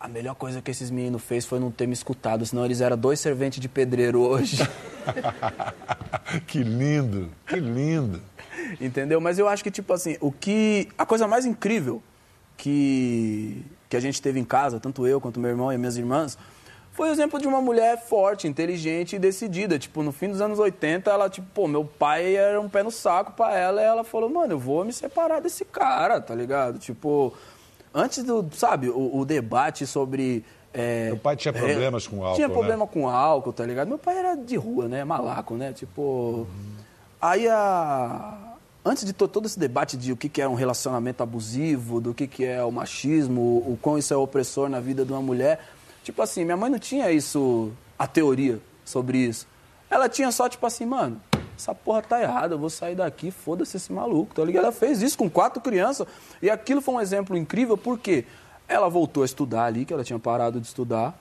a 0.01 0.07
melhor 0.07 0.33
coisa 0.33 0.61
que 0.61 0.71
esses 0.71 0.89
meninos 0.89 1.21
fez 1.21 1.45
foi 1.45 1.59
não 1.59 1.69
ter 1.69 1.85
me 1.85 1.93
escutado, 1.93 2.43
senão 2.43 2.65
eles 2.65 2.81
eram 2.81 2.97
dois 2.97 3.19
serventes 3.19 3.59
de 3.59 3.69
pedreiro 3.69 4.19
hoje. 4.19 4.57
que 6.47 6.63
lindo, 6.63 7.29
que 7.45 7.57
lindo. 7.57 8.19
Entendeu? 8.79 9.21
Mas 9.21 9.37
eu 9.37 9.47
acho 9.47 9.63
que, 9.63 9.69
tipo 9.69 9.93
assim, 9.93 10.17
o 10.19 10.31
que. 10.31 10.89
A 10.97 11.05
coisa 11.05 11.27
mais 11.27 11.45
incrível 11.45 12.01
que, 12.57 13.63
que 13.87 13.95
a 13.95 13.99
gente 13.99 14.19
teve 14.19 14.39
em 14.39 14.43
casa, 14.43 14.79
tanto 14.79 15.05
eu 15.05 15.21
quanto 15.21 15.39
meu 15.39 15.51
irmão 15.51 15.71
e 15.71 15.77
minhas 15.77 15.97
irmãs, 15.97 16.35
foi 16.93 17.09
o 17.09 17.11
exemplo 17.11 17.39
de 17.39 17.47
uma 17.47 17.61
mulher 17.61 18.03
forte, 18.03 18.47
inteligente 18.47 19.15
e 19.15 19.19
decidida. 19.19 19.77
Tipo, 19.77 20.01
no 20.01 20.11
fim 20.11 20.29
dos 20.29 20.41
anos 20.41 20.57
80, 20.57 21.11
ela, 21.11 21.29
tipo, 21.29 21.47
pô, 21.53 21.67
meu 21.67 21.85
pai 21.85 22.35
era 22.35 22.59
um 22.59 22.67
pé 22.67 22.81
no 22.81 22.91
saco 22.91 23.33
pra 23.33 23.55
ela 23.55 23.79
e 23.79 23.85
ela 23.85 24.03
falou, 24.03 24.31
mano, 24.31 24.53
eu 24.53 24.59
vou 24.59 24.83
me 24.83 24.91
separar 24.91 25.41
desse 25.41 25.63
cara, 25.63 26.19
tá 26.19 26.33
ligado? 26.33 26.79
Tipo, 26.79 27.33
antes 27.93 28.23
do, 28.23 28.45
sabe, 28.53 28.89
o, 28.89 29.17
o 29.19 29.25
debate 29.25 29.85
sobre. 29.87 30.43
É, 30.73 31.07
Meu 31.07 31.17
pai 31.17 31.35
tinha 31.35 31.51
problemas 31.53 32.07
com 32.07 32.23
álcool, 32.23 32.35
Tinha 32.35 32.47
né? 32.47 32.53
problema 32.53 32.87
com 32.87 33.09
álcool, 33.09 33.51
tá 33.53 33.65
ligado? 33.65 33.87
Meu 33.89 33.97
pai 33.97 34.17
era 34.17 34.35
de 34.35 34.55
rua, 34.55 34.87
né? 34.87 35.03
Malaco, 35.03 35.55
né? 35.55 35.73
Tipo. 35.73 36.47
Aí 37.21 37.47
a. 37.47 38.37
Antes 38.83 39.05
de 39.05 39.13
to- 39.13 39.27
todo 39.27 39.45
esse 39.45 39.59
debate 39.59 39.95
de 39.95 40.11
o 40.11 40.17
que, 40.17 40.27
que 40.27 40.41
é 40.41 40.47
um 40.47 40.55
relacionamento 40.55 41.21
abusivo, 41.21 42.01
do 42.01 42.15
que, 42.15 42.25
que 42.25 42.43
é 42.43 42.63
o 42.63 42.71
machismo, 42.71 43.41
o 43.59 43.77
quão 43.79 43.95
isso 43.97 44.11
é 44.11 44.17
opressor 44.17 44.69
na 44.69 44.79
vida 44.79 45.05
de 45.05 45.11
uma 45.11 45.21
mulher, 45.21 45.59
tipo 46.03 46.19
assim, 46.19 46.43
minha 46.43 46.57
mãe 46.57 46.67
não 46.71 46.79
tinha 46.79 47.11
isso, 47.11 47.71
a 47.99 48.07
teoria 48.07 48.59
sobre 48.83 49.19
isso. 49.19 49.45
Ela 49.87 50.09
tinha 50.09 50.31
só, 50.31 50.49
tipo 50.49 50.65
assim, 50.65 50.85
mano, 50.87 51.21
essa 51.61 51.75
porra 51.75 52.01
tá 52.01 52.19
errada, 52.19 52.55
eu 52.55 52.59
vou 52.59 52.69
sair 52.69 52.95
daqui, 52.95 53.29
foda-se 53.29 53.77
esse 53.77 53.93
maluco, 53.93 54.33
tá 54.33 54.43
ligado? 54.43 54.63
Ela 54.63 54.71
fez 54.71 55.01
isso 55.01 55.15
com 55.15 55.29
quatro 55.29 55.61
crianças. 55.61 56.07
E 56.41 56.49
aquilo 56.49 56.81
foi 56.81 56.95
um 56.95 57.01
exemplo 57.01 57.37
incrível, 57.37 57.77
porque 57.77 58.25
ela 58.67 58.89
voltou 58.89 59.21
a 59.21 59.25
estudar 59.25 59.65
ali, 59.65 59.85
que 59.85 59.93
ela 59.93 60.03
tinha 60.03 60.17
parado 60.17 60.59
de 60.59 60.65
estudar, 60.65 61.15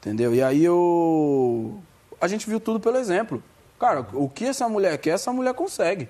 entendeu? 0.00 0.34
E 0.34 0.42
aí 0.42 0.64
eu. 0.64 1.78
A 2.20 2.26
gente 2.26 2.48
viu 2.48 2.58
tudo 2.58 2.80
pelo 2.80 2.96
exemplo. 2.96 3.42
Cara, 3.78 4.06
o 4.14 4.28
que 4.28 4.46
essa 4.46 4.68
mulher 4.68 4.96
quer, 4.96 5.10
essa 5.10 5.32
mulher 5.32 5.52
consegue. 5.52 6.08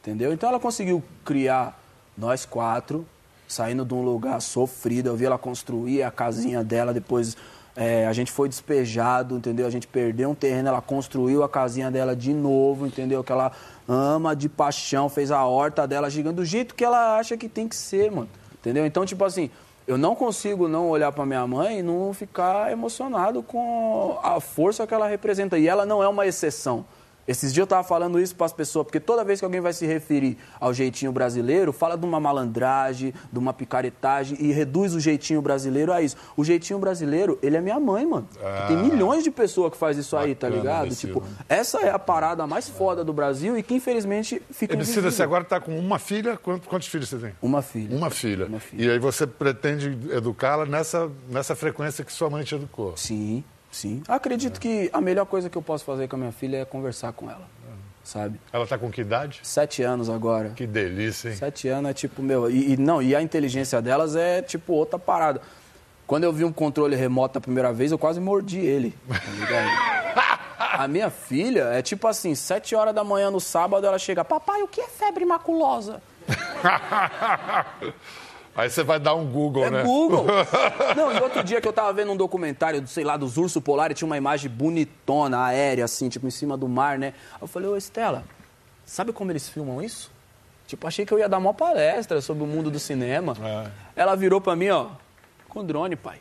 Entendeu? 0.00 0.32
Então 0.32 0.48
ela 0.48 0.58
conseguiu 0.58 1.02
criar 1.24 1.78
nós 2.16 2.44
quatro, 2.44 3.06
saindo 3.46 3.84
de 3.84 3.94
um 3.94 4.02
lugar 4.02 4.40
sofrido. 4.40 5.08
Eu 5.08 5.16
vi 5.16 5.26
ela 5.26 5.38
construir 5.38 6.02
a 6.02 6.10
casinha 6.10 6.64
dela, 6.64 6.92
depois 6.92 7.36
é, 7.80 8.08
a 8.08 8.12
gente 8.12 8.32
foi 8.32 8.48
despejado, 8.48 9.36
entendeu? 9.36 9.64
A 9.64 9.70
gente 9.70 9.86
perdeu 9.86 10.30
um 10.30 10.34
terreno, 10.34 10.68
ela 10.68 10.82
construiu 10.82 11.44
a 11.44 11.48
casinha 11.48 11.92
dela 11.92 12.16
de 12.16 12.34
novo, 12.34 12.84
entendeu? 12.84 13.22
Que 13.22 13.30
ela 13.30 13.52
ama 13.86 14.34
de 14.34 14.48
paixão, 14.48 15.08
fez 15.08 15.30
a 15.30 15.44
horta 15.44 15.86
dela 15.86 16.10
gigante, 16.10 16.34
do 16.34 16.44
jeito 16.44 16.74
que 16.74 16.84
ela 16.84 17.16
acha 17.16 17.36
que 17.36 17.48
tem 17.48 17.68
que 17.68 17.76
ser, 17.76 18.10
mano. 18.10 18.28
Entendeu? 18.58 18.84
Então, 18.84 19.06
tipo 19.06 19.24
assim, 19.24 19.48
eu 19.86 19.96
não 19.96 20.16
consigo 20.16 20.66
não 20.66 20.88
olhar 20.88 21.12
pra 21.12 21.24
minha 21.24 21.46
mãe 21.46 21.78
e 21.78 21.82
não 21.82 22.12
ficar 22.12 22.72
emocionado 22.72 23.44
com 23.44 24.18
a 24.24 24.40
força 24.40 24.84
que 24.84 24.92
ela 24.92 25.06
representa. 25.06 25.56
E 25.56 25.68
ela 25.68 25.86
não 25.86 26.02
é 26.02 26.08
uma 26.08 26.26
exceção. 26.26 26.84
Esses 27.28 27.52
dias 27.52 27.64
eu 27.64 27.66
tava 27.66 27.86
falando 27.86 28.18
isso 28.18 28.34
para 28.34 28.46
as 28.46 28.54
pessoas, 28.54 28.86
porque 28.86 28.98
toda 28.98 29.22
vez 29.22 29.38
que 29.38 29.44
alguém 29.44 29.60
vai 29.60 29.74
se 29.74 29.84
referir 29.84 30.38
ao 30.58 30.72
jeitinho 30.72 31.12
brasileiro, 31.12 31.74
fala 31.74 31.94
de 31.94 32.06
uma 32.06 32.18
malandragem, 32.18 33.12
de 33.30 33.38
uma 33.38 33.52
picaretagem 33.52 34.38
e 34.40 34.50
reduz 34.50 34.94
o 34.94 35.00
jeitinho 35.00 35.42
brasileiro 35.42 35.92
a 35.92 36.00
isso. 36.00 36.16
O 36.34 36.42
jeitinho 36.42 36.78
brasileiro, 36.78 37.38
ele 37.42 37.58
é 37.58 37.60
minha 37.60 37.78
mãe, 37.78 38.06
mano. 38.06 38.26
Tem 38.66 38.76
milhões 38.78 39.22
de 39.22 39.30
pessoas 39.30 39.72
que 39.72 39.76
faz 39.76 39.98
isso 39.98 40.16
aí, 40.16 40.34
tá 40.34 40.48
ligado? 40.48 40.94
Tipo, 40.96 41.22
essa 41.48 41.80
é 41.80 41.90
a 41.90 41.98
parada 41.98 42.46
mais 42.46 42.66
foda 42.66 43.04
do 43.04 43.12
Brasil 43.12 43.58
e 43.58 43.62
que 43.62 43.74
infelizmente 43.74 44.40
fica 44.50 44.72
Emicida, 44.72 45.10
você 45.10 45.22
agora 45.22 45.42
está 45.42 45.60
com 45.60 45.78
uma 45.78 45.98
filha? 45.98 46.38
Quantos, 46.38 46.66
quantos 46.66 46.88
filhos 46.88 47.10
você 47.10 47.18
tem? 47.18 47.32
Uma 47.42 47.60
filha. 47.60 47.94
Uma 47.94 48.08
filha. 48.08 48.46
Uma 48.46 48.60
filha. 48.60 48.84
E 48.86 48.90
aí 48.90 48.98
você 48.98 49.26
pretende 49.26 49.98
educá-la 50.10 50.64
nessa, 50.64 51.10
nessa 51.28 51.54
frequência 51.54 52.02
que 52.04 52.12
sua 52.12 52.30
mãe 52.30 52.42
te 52.42 52.54
educou. 52.54 52.96
Sim, 52.96 53.44
sim. 53.70 54.02
Acredito 54.08 54.60
que 54.60 54.90
a 54.92 55.00
melhor 55.00 55.26
coisa 55.26 55.48
que 55.48 55.56
eu 55.56 55.62
posso 55.62 55.84
fazer 55.84 56.08
com 56.08 56.16
a 56.16 56.18
minha 56.18 56.32
filha 56.32 56.58
é 56.58 56.64
conversar 56.64 57.12
com 57.12 57.30
ela, 57.30 57.46
sabe? 58.04 58.40
Ela 58.52 58.64
está 58.64 58.78
com 58.78 58.90
que 58.90 59.00
idade? 59.00 59.40
Sete 59.42 59.82
anos 59.82 60.08
agora. 60.08 60.50
Que 60.50 60.66
delícia, 60.66 61.30
hein? 61.30 61.36
Sete 61.36 61.68
anos 61.68 61.90
é 61.90 61.94
tipo, 61.94 62.22
meu. 62.22 62.50
E, 62.50 62.72
e 62.72 62.76
não, 62.76 63.02
e 63.02 63.14
a 63.14 63.22
inteligência 63.22 63.80
delas 63.82 64.16
é 64.16 64.42
tipo 64.42 64.72
outra 64.72 64.98
parada. 64.98 65.40
Quando 66.06 66.24
eu 66.24 66.32
vi 66.32 66.44
um 66.44 66.52
controle 66.52 66.96
remoto 66.96 67.36
a 67.36 67.40
primeira 67.40 67.72
vez, 67.72 67.92
eu 67.92 67.98
quase 67.98 68.18
mordi 68.18 68.58
ele. 68.58 68.94
Tá? 69.08 70.38
A 70.78 70.86
minha 70.86 71.10
filha 71.10 71.64
é 71.72 71.82
tipo 71.82 72.06
assim, 72.06 72.36
sete 72.36 72.74
horas 72.74 72.94
da 72.94 73.02
manhã 73.02 73.30
no 73.30 73.40
sábado, 73.40 73.84
ela 73.84 73.98
chega, 73.98 74.24
papai, 74.24 74.62
o 74.62 74.68
que 74.68 74.80
é 74.80 74.86
febre 74.86 75.24
maculosa? 75.24 76.00
Aí 78.58 78.68
você 78.68 78.82
vai 78.82 78.98
dar 78.98 79.14
um 79.14 79.24
Google, 79.24 79.64
É 79.66 79.70
né? 79.70 79.82
Google. 79.84 80.26
Não, 80.96 81.12
e 81.12 81.20
outro 81.20 81.44
dia 81.44 81.60
que 81.60 81.68
eu 81.68 81.72
tava 81.72 81.92
vendo 81.92 82.10
um 82.10 82.16
documentário, 82.16 82.84
sei 82.88 83.04
lá, 83.04 83.16
dos 83.16 83.36
ursos 83.36 83.62
polares, 83.62 83.96
tinha 83.96 84.04
uma 84.04 84.16
imagem 84.16 84.50
bonitona, 84.50 85.44
aérea, 85.44 85.84
assim, 85.84 86.08
tipo, 86.08 86.26
em 86.26 86.30
cima 86.30 86.56
do 86.56 86.68
mar, 86.68 86.98
né? 86.98 87.14
Aí 87.34 87.38
eu 87.42 87.46
falei, 87.46 87.68
ô 87.68 87.76
Estela, 87.76 88.24
sabe 88.84 89.12
como 89.12 89.30
eles 89.30 89.48
filmam 89.48 89.80
isso? 89.80 90.10
Tipo, 90.66 90.88
achei 90.88 91.06
que 91.06 91.14
eu 91.14 91.20
ia 91.20 91.28
dar 91.28 91.38
uma 91.38 91.54
palestra 91.54 92.20
sobre 92.20 92.42
o 92.42 92.48
mundo 92.48 92.68
do 92.68 92.80
cinema. 92.80 93.36
É. 93.40 93.70
Ela 93.94 94.16
virou 94.16 94.40
pra 94.40 94.56
mim, 94.56 94.70
ó, 94.70 94.88
com 95.48 95.64
drone, 95.64 95.94
pai. 95.94 96.18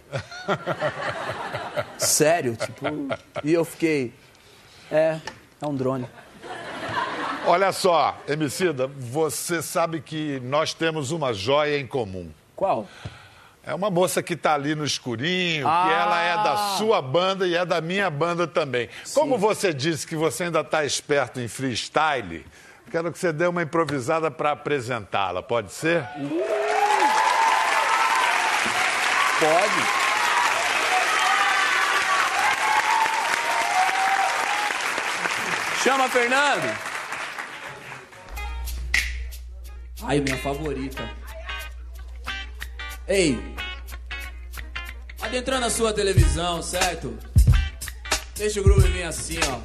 Sério, 1.98 2.56
tipo. 2.56 2.86
E 3.44 3.51
eu 3.51 3.65
fiquei, 3.65 4.13
é, 4.91 5.20
é 5.60 5.65
um 5.65 5.74
drone. 5.75 6.06
Olha 7.48 7.72
só, 7.72 8.16
Emicida, 8.27 8.88
você 8.88 9.62
sabe 9.62 10.01
que 10.01 10.39
nós 10.42 10.74
temos 10.74 11.12
uma 11.12 11.34
joia 11.34 11.80
em 11.80 11.88
comum. 11.88 12.30
Qual? 12.56 12.86
É 13.63 13.74
uma 13.74 13.89
moça 13.89 14.22
que 14.22 14.34
está 14.34 14.54
ali 14.54 14.75
no 14.75 14.84
escurinho, 14.86 15.66
que 15.66 15.70
Ah! 15.72 16.00
ela 16.01 16.22
é 16.22 16.44
da 16.44 16.58
sua 16.77 17.01
banda 17.01 17.48
e 17.48 17.56
é 17.56 17.66
da 17.66 17.80
minha 17.82 18.10
banda 18.10 18.48
também. 18.48 18.89
Como 19.13 19.38
você 19.38 19.74
disse 19.74 20.06
que 20.06 20.16
você 20.16 20.46
ainda 20.46 20.62
está 20.62 20.84
esperto 20.86 21.39
em 21.39 21.48
freestyle, 21.48 22.46
quero 22.92 23.12
que 23.12 23.20
você 23.20 23.32
dê 23.34 23.46
uma 23.48 23.62
improvisada 23.63 24.30
para 24.32 24.51
apresentá-la, 24.51 25.42
pode 25.42 25.72
ser? 25.72 26.06
Pode. 29.39 29.98
Chama, 35.84 36.10
Fernando. 36.10 36.87
Ai, 40.04 40.20
minha 40.20 40.38
favorita. 40.38 41.10
Ei. 43.08 43.39
Adentrando 45.22 45.66
a 45.66 45.70
sua 45.70 45.92
televisão, 45.92 46.62
certo? 46.62 47.18
Deixa 48.36 48.60
o 48.60 48.63
groove 48.63 48.88
vir 48.89 49.04
assim, 49.04 49.39
ó. 49.50 49.60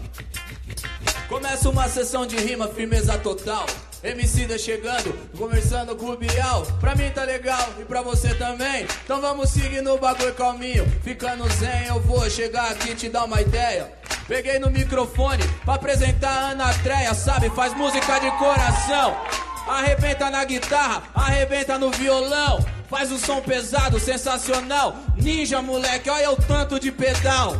Começa 1.29 1.69
uma 1.69 1.89
sessão 1.89 2.27
de 2.27 2.37
rima, 2.37 2.69
firmeza 2.69 3.19
total. 3.19 3.67
Emicida 4.03 4.59
chegando, 4.59 5.12
conversando 5.37 5.95
com 5.95 6.07
o 6.07 6.17
Bial. 6.17 6.67
Pra 6.81 6.95
mim 6.95 7.09
tá 7.11 7.23
legal 7.23 7.69
e 7.79 7.85
pra 7.85 8.03
você 8.03 8.35
também. 8.35 8.87
Então 9.05 9.21
vamos 9.21 9.51
seguir 9.51 9.81
no 9.81 9.97
bagulho 9.97 10.35
calminho. 10.35 10.85
Ficando 11.05 11.49
zen, 11.53 11.87
eu 11.87 12.01
vou 12.01 12.29
chegar 12.29 12.73
aqui 12.73 12.95
te 12.95 13.09
dar 13.09 13.25
uma 13.25 13.41
ideia. 13.41 13.93
Peguei 14.27 14.59
no 14.59 14.71
microfone 14.71 15.43
pra 15.65 15.75
apresentar 15.75 16.31
a 16.31 16.51
Ana 16.51 16.75
Treia, 16.79 17.15
sabe? 17.15 17.49
Faz 17.51 17.75
música 17.75 18.19
de 18.19 18.31
coração. 18.39 19.17
Arrebenta 19.66 20.31
na 20.31 20.45
guitarra, 20.45 21.02
arrebenta 21.14 21.78
no 21.78 21.90
violão. 21.90 22.64
Faz 22.88 23.11
um 23.11 23.19
som 23.19 23.40
pesado, 23.40 23.99
sensacional. 23.99 24.97
Ninja, 25.16 25.62
moleque, 25.62 26.11
olha 26.11 26.31
o 26.31 26.37
tanto 26.37 26.78
de 26.78 26.92
pedal. 26.92 27.57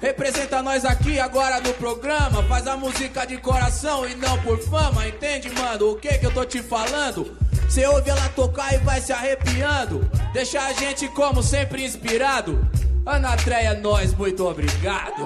Representa 0.00 0.60
nós 0.60 0.84
aqui 0.84 1.20
agora 1.20 1.60
no 1.60 1.72
programa. 1.74 2.42
Faz 2.42 2.66
a 2.66 2.76
música 2.76 3.24
de 3.24 3.36
coração 3.36 4.08
e 4.08 4.16
não 4.16 4.36
por 4.42 4.58
fama. 4.58 5.06
Entende, 5.06 5.48
mano? 5.50 5.92
O 5.92 5.96
que 5.96 6.18
que 6.18 6.26
eu 6.26 6.34
tô 6.34 6.44
te 6.44 6.60
falando? 6.60 7.36
Cê 7.70 7.86
ouve 7.86 8.10
ela 8.10 8.28
tocar 8.30 8.74
e 8.74 8.78
vai 8.78 9.00
se 9.00 9.12
arrepiando. 9.12 10.00
Deixa 10.32 10.60
a 10.60 10.72
gente, 10.72 11.08
como 11.08 11.42
sempre, 11.42 11.84
inspirado. 11.84 12.68
Ana 13.06 13.36
Treia, 13.36 13.74
nós, 13.74 14.12
muito 14.14 14.44
obrigado. 14.44 15.22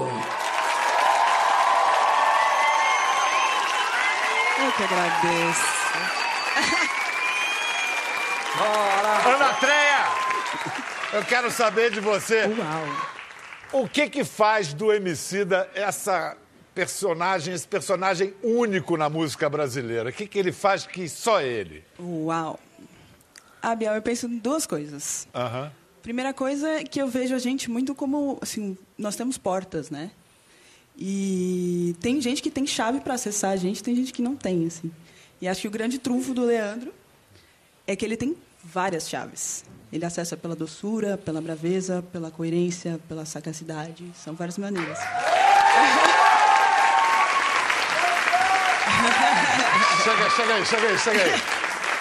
Eu 4.58 4.72
que 4.72 4.82
agradeço. 4.84 5.75
Ana 9.26 9.54
Treia, 9.54 10.06
eu 11.12 11.24
quero 11.24 11.50
saber 11.50 11.90
de 11.90 12.00
você. 12.00 12.46
Uau. 12.46 13.82
O 13.82 13.88
que 13.88 14.08
que 14.08 14.24
faz 14.24 14.72
do 14.72 14.92
Emicida 14.92 15.68
essa 15.74 16.36
personagem, 16.74 17.54
esse 17.54 17.66
personagem 17.66 18.34
único 18.42 18.96
na 18.96 19.08
música 19.10 19.48
brasileira? 19.50 20.10
O 20.10 20.12
que 20.12 20.26
que 20.26 20.38
ele 20.38 20.52
faz 20.52 20.86
que 20.86 21.08
só 21.08 21.40
ele? 21.40 21.84
Uau. 21.98 22.58
Ah, 23.60 23.74
Biel, 23.74 23.94
eu 23.94 24.02
penso 24.02 24.26
em 24.26 24.38
duas 24.38 24.66
coisas. 24.66 25.26
Aham. 25.34 25.72
Primeira 26.02 26.32
coisa 26.32 26.68
é 26.68 26.84
que 26.84 27.02
eu 27.02 27.08
vejo 27.08 27.34
a 27.34 27.38
gente 27.38 27.68
muito 27.68 27.94
como, 27.94 28.38
assim, 28.40 28.78
nós 28.96 29.16
temos 29.16 29.36
portas, 29.36 29.90
né? 29.90 30.12
E 30.96 31.96
tem 32.00 32.20
gente 32.20 32.40
que 32.40 32.50
tem 32.50 32.66
chave 32.66 33.00
para 33.00 33.14
acessar 33.14 33.50
a 33.50 33.56
gente, 33.56 33.82
tem 33.82 33.96
gente 33.96 34.12
que 34.12 34.22
não 34.22 34.36
tem, 34.36 34.66
assim. 34.66 34.92
E 35.40 35.48
acho 35.48 35.62
que 35.62 35.68
o 35.68 35.70
grande 35.70 35.98
trunfo 35.98 36.32
do 36.32 36.44
Leandro 36.44 36.92
é 37.86 37.94
que 37.94 38.04
ele 38.04 38.16
tem 38.16 38.36
várias 38.64 39.08
chaves. 39.08 39.64
Ele 39.92 40.04
acessa 40.04 40.36
pela 40.36 40.56
doçura, 40.56 41.16
pela 41.16 41.40
braveza, 41.40 42.04
pela 42.12 42.30
coerência, 42.30 42.98
pela 43.08 43.24
sagacidade. 43.24 44.10
São 44.16 44.34
várias 44.34 44.58
maneiras. 44.58 44.98
Chega, 50.02 50.30
chega 50.30 50.54
aí, 50.54 50.66
chega 50.66 50.86
aí, 50.86 50.98
chega 50.98 51.22
aí. 51.22 51.42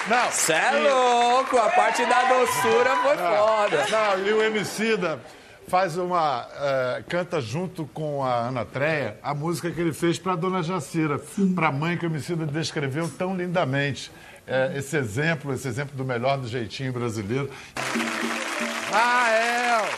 Não. 0.07 0.31
Cê 0.31 0.53
é 0.53 0.71
louco, 0.71 1.57
a 1.57 1.69
parte 1.69 2.05
da 2.05 2.23
doçura 2.23 2.95
foi 2.97 3.17
foda. 3.17 3.87
Não, 3.89 4.27
e 4.27 4.33
o 4.33 4.41
Emicida 4.43 5.19
faz 5.67 5.97
uma. 5.97 6.47
eh, 6.55 7.03
canta 7.07 7.41
junto 7.41 7.85
com 7.93 8.23
a 8.23 8.47
Ana 8.47 8.65
Treia 8.65 9.17
a 9.23 9.33
música 9.33 9.71
que 9.71 9.79
ele 9.81 9.93
fez 9.93 10.17
para 10.19 10.35
Dona 10.35 10.61
Jacira, 10.63 11.19
para 11.55 11.67
a 11.67 11.71
mãe 11.71 11.97
que 11.97 12.05
o 12.05 12.09
Emicida 12.09 12.45
descreveu 12.45 13.09
tão 13.09 13.35
lindamente. 13.35 14.11
Eh, 14.47 14.73
esse 14.75 14.95
exemplo, 14.97 15.53
esse 15.53 15.67
exemplo 15.67 15.95
do 15.95 16.05
melhor 16.05 16.37
do 16.37 16.47
jeitinho 16.47 16.93
brasileiro. 16.93 17.49
Ah, 18.93 19.29
é! 19.31 19.89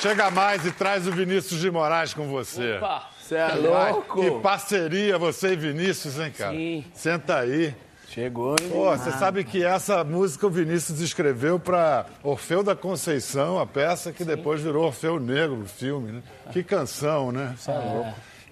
Chega 0.00 0.30
mais 0.30 0.64
e 0.64 0.70
traz 0.70 1.06
o 1.06 1.12
Vinícius 1.12 1.60
de 1.60 1.70
Moraes 1.70 2.14
com 2.14 2.28
você. 2.28 2.78
Cê 3.18 3.34
é 3.34 3.48
Vai. 3.48 3.92
louco. 3.92 4.20
Que 4.20 4.30
parceria 4.40 5.18
você 5.18 5.54
e 5.54 5.56
Vinícius, 5.56 6.18
hein, 6.20 6.32
cara? 6.36 6.52
Sim. 6.52 6.84
Senta 6.94 7.38
aí. 7.38 7.74
Chegou, 8.08 8.56
hein? 8.60 8.68
Pô, 8.70 8.96
você 8.96 9.10
sabe 9.12 9.44
que 9.44 9.64
essa 9.64 10.02
música 10.04 10.46
o 10.46 10.50
Vinícius 10.50 11.00
escreveu 11.00 11.58
para 11.58 12.06
Orfeu 12.22 12.62
da 12.62 12.74
Conceição, 12.76 13.58
a 13.58 13.66
peça 13.66 14.12
que 14.12 14.24
depois 14.24 14.60
virou 14.60 14.86
Orfeu 14.86 15.18
Negro, 15.18 15.62
o 15.62 15.66
filme, 15.66 16.12
né? 16.12 16.22
Que 16.52 16.62
canção, 16.62 17.32
né? 17.32 17.54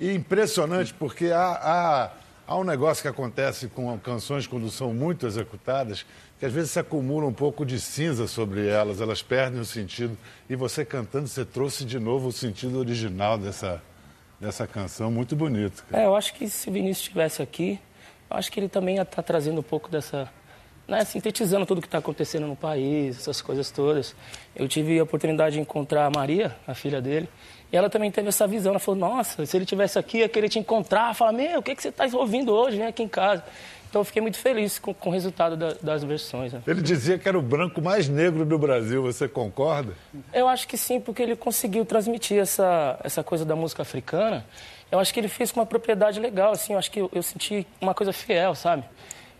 E 0.01 0.13
impressionante, 0.13 0.93
porque 0.93 1.27
há, 1.27 1.47
há, 1.53 2.11
há 2.47 2.57
um 2.59 2.65
negócio 2.65 3.01
que 3.01 3.09
acontece 3.09 3.69
com 3.69 3.97
canções 3.99 4.47
quando 4.47 4.69
são 4.71 4.93
muito 4.93 5.27
executadas, 5.27 6.05
que 6.39 6.45
às 6.45 6.53
vezes 6.53 6.73
se 6.73 6.81
acumula 6.81 7.27
um 7.27 7.33
pouco 7.33 7.65
de 7.65 7.81
cinza 7.81 8.27
sobre 8.27 8.67
elas, 8.67 9.01
elas 9.01 9.23
perdem 9.23 9.61
o 9.61 9.65
sentido. 9.65 10.19
E 10.51 10.57
você 10.57 10.85
cantando, 10.85 11.29
você 11.29 11.45
trouxe 11.45 11.85
de 11.85 11.99
novo 11.99 12.29
o 12.29 12.33
sentido 12.33 12.77
original 12.79 13.39
dessa, 13.39 13.81
dessa 14.41 14.67
canção, 14.67 15.13
muito 15.13 15.37
bonito. 15.37 15.85
cara. 15.89 16.03
É, 16.03 16.07
eu 16.07 16.17
acho 16.17 16.35
que 16.35 16.49
se 16.49 16.69
o 16.69 16.73
Vinícius 16.73 17.07
estivesse 17.07 17.41
aqui, 17.41 17.79
eu 18.31 18.37
acho 18.37 18.51
que 18.51 18.61
ele 18.61 18.69
também 18.69 18.99
estar 18.99 19.23
trazendo 19.23 19.61
um 19.61 19.63
pouco 19.63 19.89
dessa. 19.91 20.29
Né, 20.87 21.03
sintetizando 21.03 21.65
tudo 21.65 21.81
que 21.81 21.87
está 21.87 21.97
acontecendo 21.97 22.47
no 22.47 22.55
país, 22.55 23.17
essas 23.19 23.41
coisas 23.41 23.71
todas. 23.71 24.15
Eu 24.55 24.69
tive 24.69 24.99
a 24.99 25.03
oportunidade 25.03 25.55
de 25.55 25.61
encontrar 25.63 26.05
a 26.05 26.11
Maria, 26.11 26.55
a 26.67 26.75
filha 26.75 27.01
dele, 27.01 27.27
e 27.73 27.77
ela 27.77 27.89
também 27.89 28.11
teve 28.11 28.29
essa 28.29 28.47
visão. 28.47 28.73
Ela 28.73 28.79
falou: 28.79 29.01
Nossa, 29.01 29.47
se 29.47 29.57
ele 29.57 29.65
tivesse 29.65 29.99
aqui, 29.99 30.19
ia 30.19 30.29
querer 30.29 30.51
te 30.51 30.59
encontrar. 30.59 31.15
Fala: 31.15 31.33
Meu, 31.33 31.61
o 31.61 31.63
que, 31.63 31.75
que 31.75 31.81
você 31.81 31.89
está 31.89 32.05
ouvindo 32.13 32.53
hoje? 32.53 32.77
Vem 32.77 32.87
aqui 32.87 33.03
em 33.03 33.09
casa. 33.09 33.43
Então 33.89 34.03
eu 34.03 34.05
fiquei 34.05 34.21
muito 34.21 34.37
feliz 34.37 34.79
com, 34.79 34.93
com 34.93 35.09
o 35.09 35.13
resultado 35.13 35.57
da- 35.57 35.75
das 35.81 36.05
versões. 36.05 36.53
né. 36.53 36.61
Ele 36.67 36.83
dizia 36.83 37.17
que 37.17 37.27
era 37.27 37.39
o 37.39 37.43
branco 37.43 37.81
mais 37.81 38.07
negro 38.07 38.45
do 38.45 38.59
Brasil, 38.59 39.01
você 39.03 39.27
concorda? 39.27 39.95
Eu 40.35 40.47
acho 40.49 40.69
que 40.69 40.77
sim, 40.77 41.01
porque 41.01 41.23
ele 41.23 41.35
conseguiu 41.35 41.87
transmitir 41.87 42.39
essa, 42.39 42.99
essa 43.03 43.23
coisa 43.25 43.45
da 43.47 43.57
música 43.57 43.81
africana. 43.81 44.45
Eu 44.95 45.01
acho 45.01 45.13
que 45.13 45.19
ele 45.19 45.27
fez 45.29 45.51
com 45.51 45.59
uma 45.59 45.67
propriedade 45.67 46.21
legal, 46.21 46.53
assim, 46.53 46.73
eu 46.75 46.79
acho 46.79 46.89
que 46.89 47.01
eu, 47.01 47.11
eu 47.13 47.21
senti 47.21 47.67
uma 47.81 47.93
coisa 47.93 48.13
fiel, 48.13 48.55
sabe? 48.55 48.85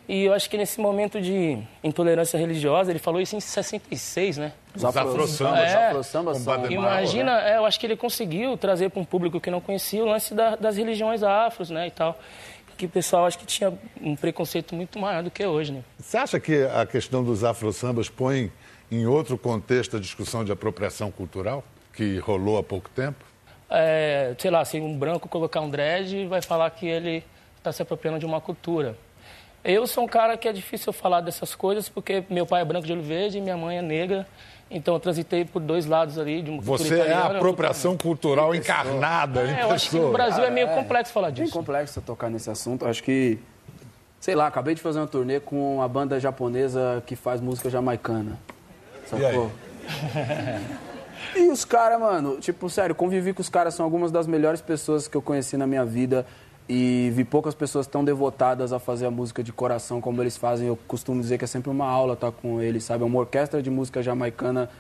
E 0.09 0.25
eu 0.25 0.33
acho 0.35 0.51
que 0.51 0.57
nesse 0.57 0.81
momento 0.81 1.21
de 1.21 1.57
intolerância 1.83 2.37
religiosa, 2.37 2.91
ele 2.91 2.99
falou 2.99 3.21
isso 3.21 3.37
em 3.37 3.41
66, 3.41 4.37
né? 4.37 4.53
Os 4.75 4.85
afro-sambas. 4.85 5.61
Os 5.61 5.67
É. 5.69 5.91
Com 6.35 6.35
são... 6.35 6.73
Imagina, 6.73 7.41
é, 7.41 7.57
eu 7.57 7.65
acho 7.65 7.79
que 7.79 7.87
ele 7.87 7.97
conseguiu 7.97 8.57
trazer 8.57 8.91
para 8.91 9.01
um 9.01 9.05
público 9.05 9.41
que 9.41 9.49
não 9.49 9.61
conhecia 9.61 10.03
o 10.03 10.09
lance 10.09 10.35
da- 10.35 10.57
das 10.57 10.77
religiões 10.77 11.23
afros, 11.23 11.71
né, 11.71 11.87
e 11.87 11.91
tal. 11.93 12.19
Que 12.77 12.87
o 12.87 12.89
pessoal 12.89 13.25
acho 13.25 13.39
que 13.39 13.47
tinha 13.47 13.73
um 14.03 14.17
preconceito 14.17 14.75
muito 14.75 14.99
maior 14.99 15.23
do 15.23 15.31
que 15.31 15.47
hoje, 15.47 15.71
né? 15.71 15.85
Você 16.01 16.17
acha 16.17 16.41
que 16.41 16.65
a 16.65 16.85
questão 16.85 17.23
dos 17.23 17.45
afro-sambas 17.45 18.09
põe 18.11 18.51
em 18.91 19.07
outro 19.07 19.39
contexto 19.39 19.97
a 19.97 20.01
discussão 20.01 20.45
de 20.45 20.51
apropriação 20.51 21.13
cultural, 21.13 21.63
que 21.93 22.19
rolou 22.19 22.59
há 22.59 22.63
pouco 22.65 22.91
tempo? 22.91 23.25
É, 23.75 24.35
sei 24.39 24.51
lá, 24.51 24.65
se 24.65 24.81
um 24.81 24.97
branco 24.97 25.29
colocar 25.29 25.61
um 25.61 25.69
dread, 25.69 26.27
vai 26.27 26.41
falar 26.41 26.71
que 26.71 26.87
ele 26.87 27.25
está 27.59 27.73
se 27.73 27.83
apropriando 27.83 28.19
de 28.19 28.27
uma 28.27 28.41
cultura. 28.41 28.97
Eu 29.65 29.87
sou 29.87 30.05
um 30.05 30.07
cara 30.07 30.37
que 30.37 30.47
é 30.47 30.53
difícil 30.53 30.93
falar 30.93 31.23
dessas 31.23 31.55
coisas, 31.55 31.89
porque 31.89 32.23
meu 32.29 32.47
pai 32.47 32.63
é 32.63 32.65
branco 32.65 32.87
de 32.87 32.93
olho 32.93 33.03
verde 33.03 33.39
e 33.39 33.41
minha 33.41 33.57
mãe 33.57 33.79
é 33.79 33.83
negra. 33.83 34.27
Então 34.71 34.95
eu 34.95 35.01
transitei 35.01 35.45
por 35.45 35.61
dois 35.61 35.87
lados 35.87 36.19
ali, 36.19 36.43
de 36.43 36.51
uma 36.51 36.61
Você 36.61 36.99
é 36.99 37.13
a 37.13 37.27
apropriação 37.27 37.97
cultural 37.97 38.55
encarnada 38.55 39.45
em 39.45 39.55
É, 39.55 39.63
eu 39.63 39.71
acho 39.71 39.91
que 39.91 39.97
no. 39.97 40.13
Brasil 40.13 40.45
é 40.45 40.51
meio 40.51 40.69
complexo 40.69 41.13
falar 41.13 41.31
disso. 41.31 41.53
complexo 41.53 42.01
tocar 42.03 42.29
nesse 42.29 42.51
assunto. 42.51 42.87
Acho 42.87 43.03
que, 43.03 43.39
sei 44.21 44.35
lá, 44.35 44.47
acabei 44.47 44.75
de 44.75 44.83
fazer 44.83 44.99
uma 44.99 45.07
turnê 45.07 45.41
com 45.41 45.77
uma 45.77 45.89
banda 45.89 46.21
japonesa 46.21 47.03
que 47.07 47.17
faz 47.17 47.41
música 47.41 47.71
jamaicana. 47.71 48.39
Sacou? 49.07 49.51
E 51.37 51.49
os 51.49 51.65
caras, 51.65 52.01
mano, 52.01 52.39
tipo, 52.39 52.69
sério, 52.71 52.95
convivi 52.95 53.33
com 53.33 53.41
os 53.41 53.49
caras, 53.49 53.75
são 53.75 53.85
algumas 53.85 54.11
das 54.11 54.27
melhores 54.27 54.61
pessoas 54.61 55.09
que 55.09 55.17
eu 55.17 55.23
conheci 55.23 55.57
na 55.57 55.67
minha 55.67 55.85
vida. 55.85 56.27
E 56.67 57.11
vi 57.15 57.25
poucas 57.25 57.55
pessoas 57.55 57.87
tão 57.87 58.03
devotadas 58.03 58.73
a 58.73 58.79
fazer 58.79 59.05
a 59.05 59.11
música 59.11 59.43
de 59.43 59.53
coração 59.53 60.01
como 60.01 60.23
eles 60.23 60.37
fazem. 60.37 60.67
Eu 60.67 60.79
costumo 60.89 61.21
dizer 61.21 61.37
que 61.37 61.45
é 61.45 61.47
sempre 61.47 61.71
uma 61.71 61.87
aula 61.87 62.15
estar 62.15 62.33
com 62.33 62.61
eles, 62.61 62.85
sabe? 62.85 63.03
É 63.03 63.07
uma 63.07 63.19
orquestra 63.19 63.63
de 63.63 63.71
música 63.71 64.03
jamaicana 64.03 64.71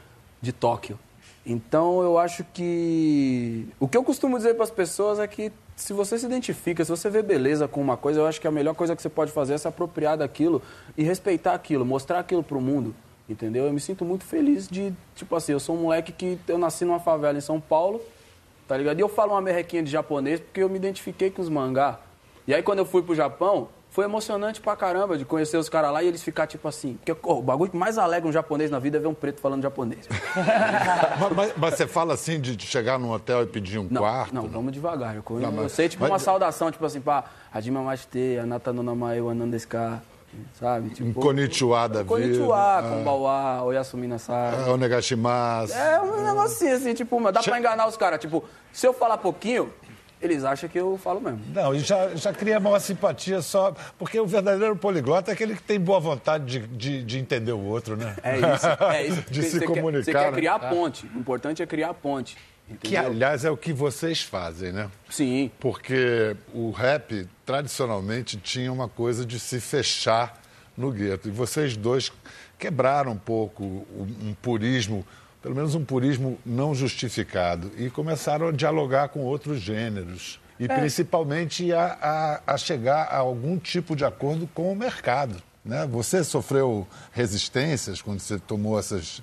de 0.41 0.53
Tóquio. 0.53 0.99
Então 1.45 2.03
eu 2.03 2.19
acho 2.19 2.43
que. 2.55 3.69
O 3.79 3.87
que 3.87 3.99
eu 3.99 4.03
costumo 4.03 4.39
dizer 4.39 4.55
para 4.55 4.65
as 4.65 4.71
pessoas 4.71 5.19
é 5.19 5.27
que 5.27 5.53
se 5.77 5.93
você 5.93 6.19
se 6.19 6.25
identifica, 6.25 6.85
se 6.85 6.91
você 6.91 7.11
vê 7.11 7.23
beleza 7.23 7.69
com 7.69 7.83
uma 7.83 7.97
coisa, 7.97 8.21
eu 8.21 8.27
acho 8.27 8.41
que 8.41 8.47
a 8.47 8.51
melhor 8.51 8.75
coisa 8.75 8.97
que 8.97 9.03
você 9.03 9.11
pode 9.11 9.31
fazer 9.31 9.55
é 9.55 9.59
se 9.59 9.69
apropriar 9.69 10.17
daquilo 10.17 10.63
e 10.97 11.03
respeitar 11.03 11.53
aquilo, 11.53 11.85
mostrar 11.85 12.21
aquilo 12.21 12.43
pro 12.43 12.61
mundo. 12.61 12.95
Entendeu? 13.29 13.65
Eu 13.67 13.73
me 13.73 13.81
sinto 13.81 14.05
muito 14.05 14.25
feliz 14.25 14.69
de, 14.69 14.93
tipo 15.15 15.35
assim, 15.35 15.53
eu 15.53 15.61
sou 15.61 15.75
um 15.77 15.83
moleque 15.83 16.13
que 16.13 16.39
eu 16.47 16.59
nasci 16.59 16.85
numa 16.85 17.01
favela 17.01 17.39
em 17.39 17.41
São 17.41 17.59
Paulo, 17.59 18.01
tá 18.69 18.77
ligado? 18.77 18.99
E 18.99 19.03
eu 19.03 19.09
falo 19.09 19.33
uma 19.33 19.41
merrequinha 19.41 19.83
de 19.83 19.91
japonês 19.91 20.41
porque 20.41 20.61
eu 20.63 20.69
me 20.69 20.77
identifiquei 20.77 21.31
com 21.31 21.41
os 21.41 21.49
mangá. 21.49 21.99
E 22.47 22.55
aí 22.55 22.63
quando 22.63 22.81
eu 22.81 22.85
fui 22.85 23.03
pro 23.03 23.15
Japão, 23.15 23.69
foi 23.89 24.05
emocionante 24.05 24.61
pra 24.61 24.77
caramba 24.77 25.17
de 25.17 25.25
conhecer 25.25 25.57
os 25.57 25.69
caras 25.71 25.91
lá 25.93 26.03
e 26.03 26.09
eles 26.09 26.23
ficar 26.23 26.47
tipo 26.47 26.69
assim. 26.69 26.95
Porque 27.03 27.17
ó, 27.27 27.39
o 27.39 27.41
bagulho 27.43 27.71
que 27.71 27.77
mais 27.79 27.97
alegra 27.97 28.29
um 28.29 28.33
japonês 28.33 28.71
na 28.71 28.79
vida 28.79 28.99
é 28.99 29.01
ver 29.01 29.07
um 29.07 29.15
preto 29.15 29.41
falando 29.41 29.63
japonês. 29.63 30.07
Mas, 31.19 31.33
mas- 31.35 31.53
mas 31.57 31.75
você 31.77 31.87
fala 31.87 32.13
assim 32.13 32.39
de 32.41 32.55
de 32.57 32.67
chegar 32.67 32.99
num 32.99 33.11
hotel 33.13 33.43
e 33.45 33.47
pedir 33.47 33.79
um 33.79 33.87
Não, 33.91 34.03
quarto? 34.03 34.35
não, 34.35 34.47
vamos 34.49 34.73
devagar. 34.73 35.15
Eu, 35.17 35.23
Não, 35.41 35.51
mas- 35.53 35.63
eu 35.63 35.69
sei, 35.71 35.89
tipo, 35.89 36.03
mas- 36.03 36.11
uma 36.11 36.19
saudação, 36.19 36.71
tipo 36.71 36.85
assim, 36.85 37.01
pá, 37.01 37.25
Hajima 37.53 37.81
Mashite, 37.83 38.39
Anata 38.43 38.73
no 38.73 38.83
Namae, 38.83 39.19
Anandeska, 39.21 40.03
sabe? 40.59 40.91
Tipo, 40.91 41.09
Um 41.09 41.13
konnichiwa 41.13 41.89
da 41.89 42.03
vida. 42.03 42.05
Konnichiwa, 42.05 42.83
Konbawa, 42.83 43.63
Oyasumi 43.63 44.07
Nasai. 44.07 44.55
Ah, 44.67 44.71
Onegashimasu. 44.73 45.73
É 45.75 46.01
um 46.01 46.23
negocinho 46.23 46.77
assim, 46.77 46.95
tipo, 46.95 47.21
dá 47.33 47.43
pra 47.43 47.59
enganar 47.59 47.87
os 47.87 47.97
caras. 47.97 48.21
Tipo, 48.21 48.45
se 48.73 48.87
eu 48.87 48.93
falar 48.93 49.19
pouquinho, 49.19 49.73
eles 50.21 50.43
acham 50.45 50.69
que 50.69 50.79
eu 50.79 50.97
falo 50.97 51.21
mesmo. 51.21 51.41
Não, 51.55 51.75
e 51.75 51.81
já, 51.81 52.15
já 52.15 52.33
cria 52.33 52.59
maior 52.59 52.79
simpatia 52.79 53.43
só. 53.43 53.75
Porque 53.99 54.19
o 54.19 54.27
verdadeiro 54.27 54.75
poliglota 54.77 55.31
é 55.31 55.35
aquele 55.35 55.55
que 55.55 55.63
tem 55.63 55.79
boa 55.79 56.01
vontade 56.01 56.45
de, 56.47 56.67
de, 56.67 57.03
de 57.05 57.19
entender 57.19 57.53
o 57.53 57.61
outro, 57.61 57.97
né? 57.97 58.17
É 58.23 58.37
isso, 58.39 58.67
é 58.91 59.07
isso. 59.07 59.23
de 59.31 59.43
Você 59.43 59.51
se 59.51 59.59
quer- 59.61 59.67
comunicar. 59.67 60.05
Você 60.05 60.13
quer 60.13 60.31
né? 60.31 60.33
criar 60.33 60.59
ponte. 60.61 61.07
O 61.15 61.19
importante 61.19 61.63
é 61.63 61.67
criar 61.67 61.93
ponte. 61.95 62.37
Que, 62.81 62.97
aliás, 62.97 63.45
é 63.45 63.51
o 63.51 63.57
que 63.57 63.73
vocês 63.73 64.23
fazem, 64.23 64.73
né? 64.73 64.91
Sim. 65.11 65.51
Porque 65.61 66.35
o 66.53 66.71
rap, 66.71 67.29
tradicionalmente, 67.45 68.39
tinha 68.39 68.73
uma 68.73 68.89
coisa 68.89 69.25
de 69.25 69.39
se 69.39 69.61
fechar 69.61 70.41
no 70.77 70.91
gueto. 70.91 71.29
E 71.29 71.31
vocês 71.31 71.77
dois 71.77 72.11
quebraram 72.59 73.13
um 73.13 73.19
pouco 73.19 73.63
um 73.65 74.29
um 74.31 74.35
purismo, 74.35 75.07
pelo 75.43 75.55
menos 75.55 75.75
um 75.75 75.85
purismo 75.85 76.39
não 76.45 76.75
justificado, 76.75 77.71
e 77.77 77.91
começaram 77.91 78.49
a 78.49 78.53
dialogar 78.53 79.09
com 79.09 79.21
outros 79.21 79.61
gêneros. 79.61 80.41
E 80.59 80.69
principalmente 80.69 81.73
a, 81.73 81.99
a, 82.47 82.55
a 82.55 82.57
chegar 82.57 83.03
a 83.05 83.17
algum 83.17 83.59
tipo 83.59 83.97
de 83.97 84.05
acordo 84.05 84.47
com 84.55 84.73
o 84.73 84.77
mercado. 84.77 85.43
Né? 85.65 85.87
Você 85.87 86.23
sofreu 86.23 86.87
resistências 87.13 88.01
quando 88.03 88.21
você 88.21 88.39
tomou 88.39 88.79
essas. 88.79 89.23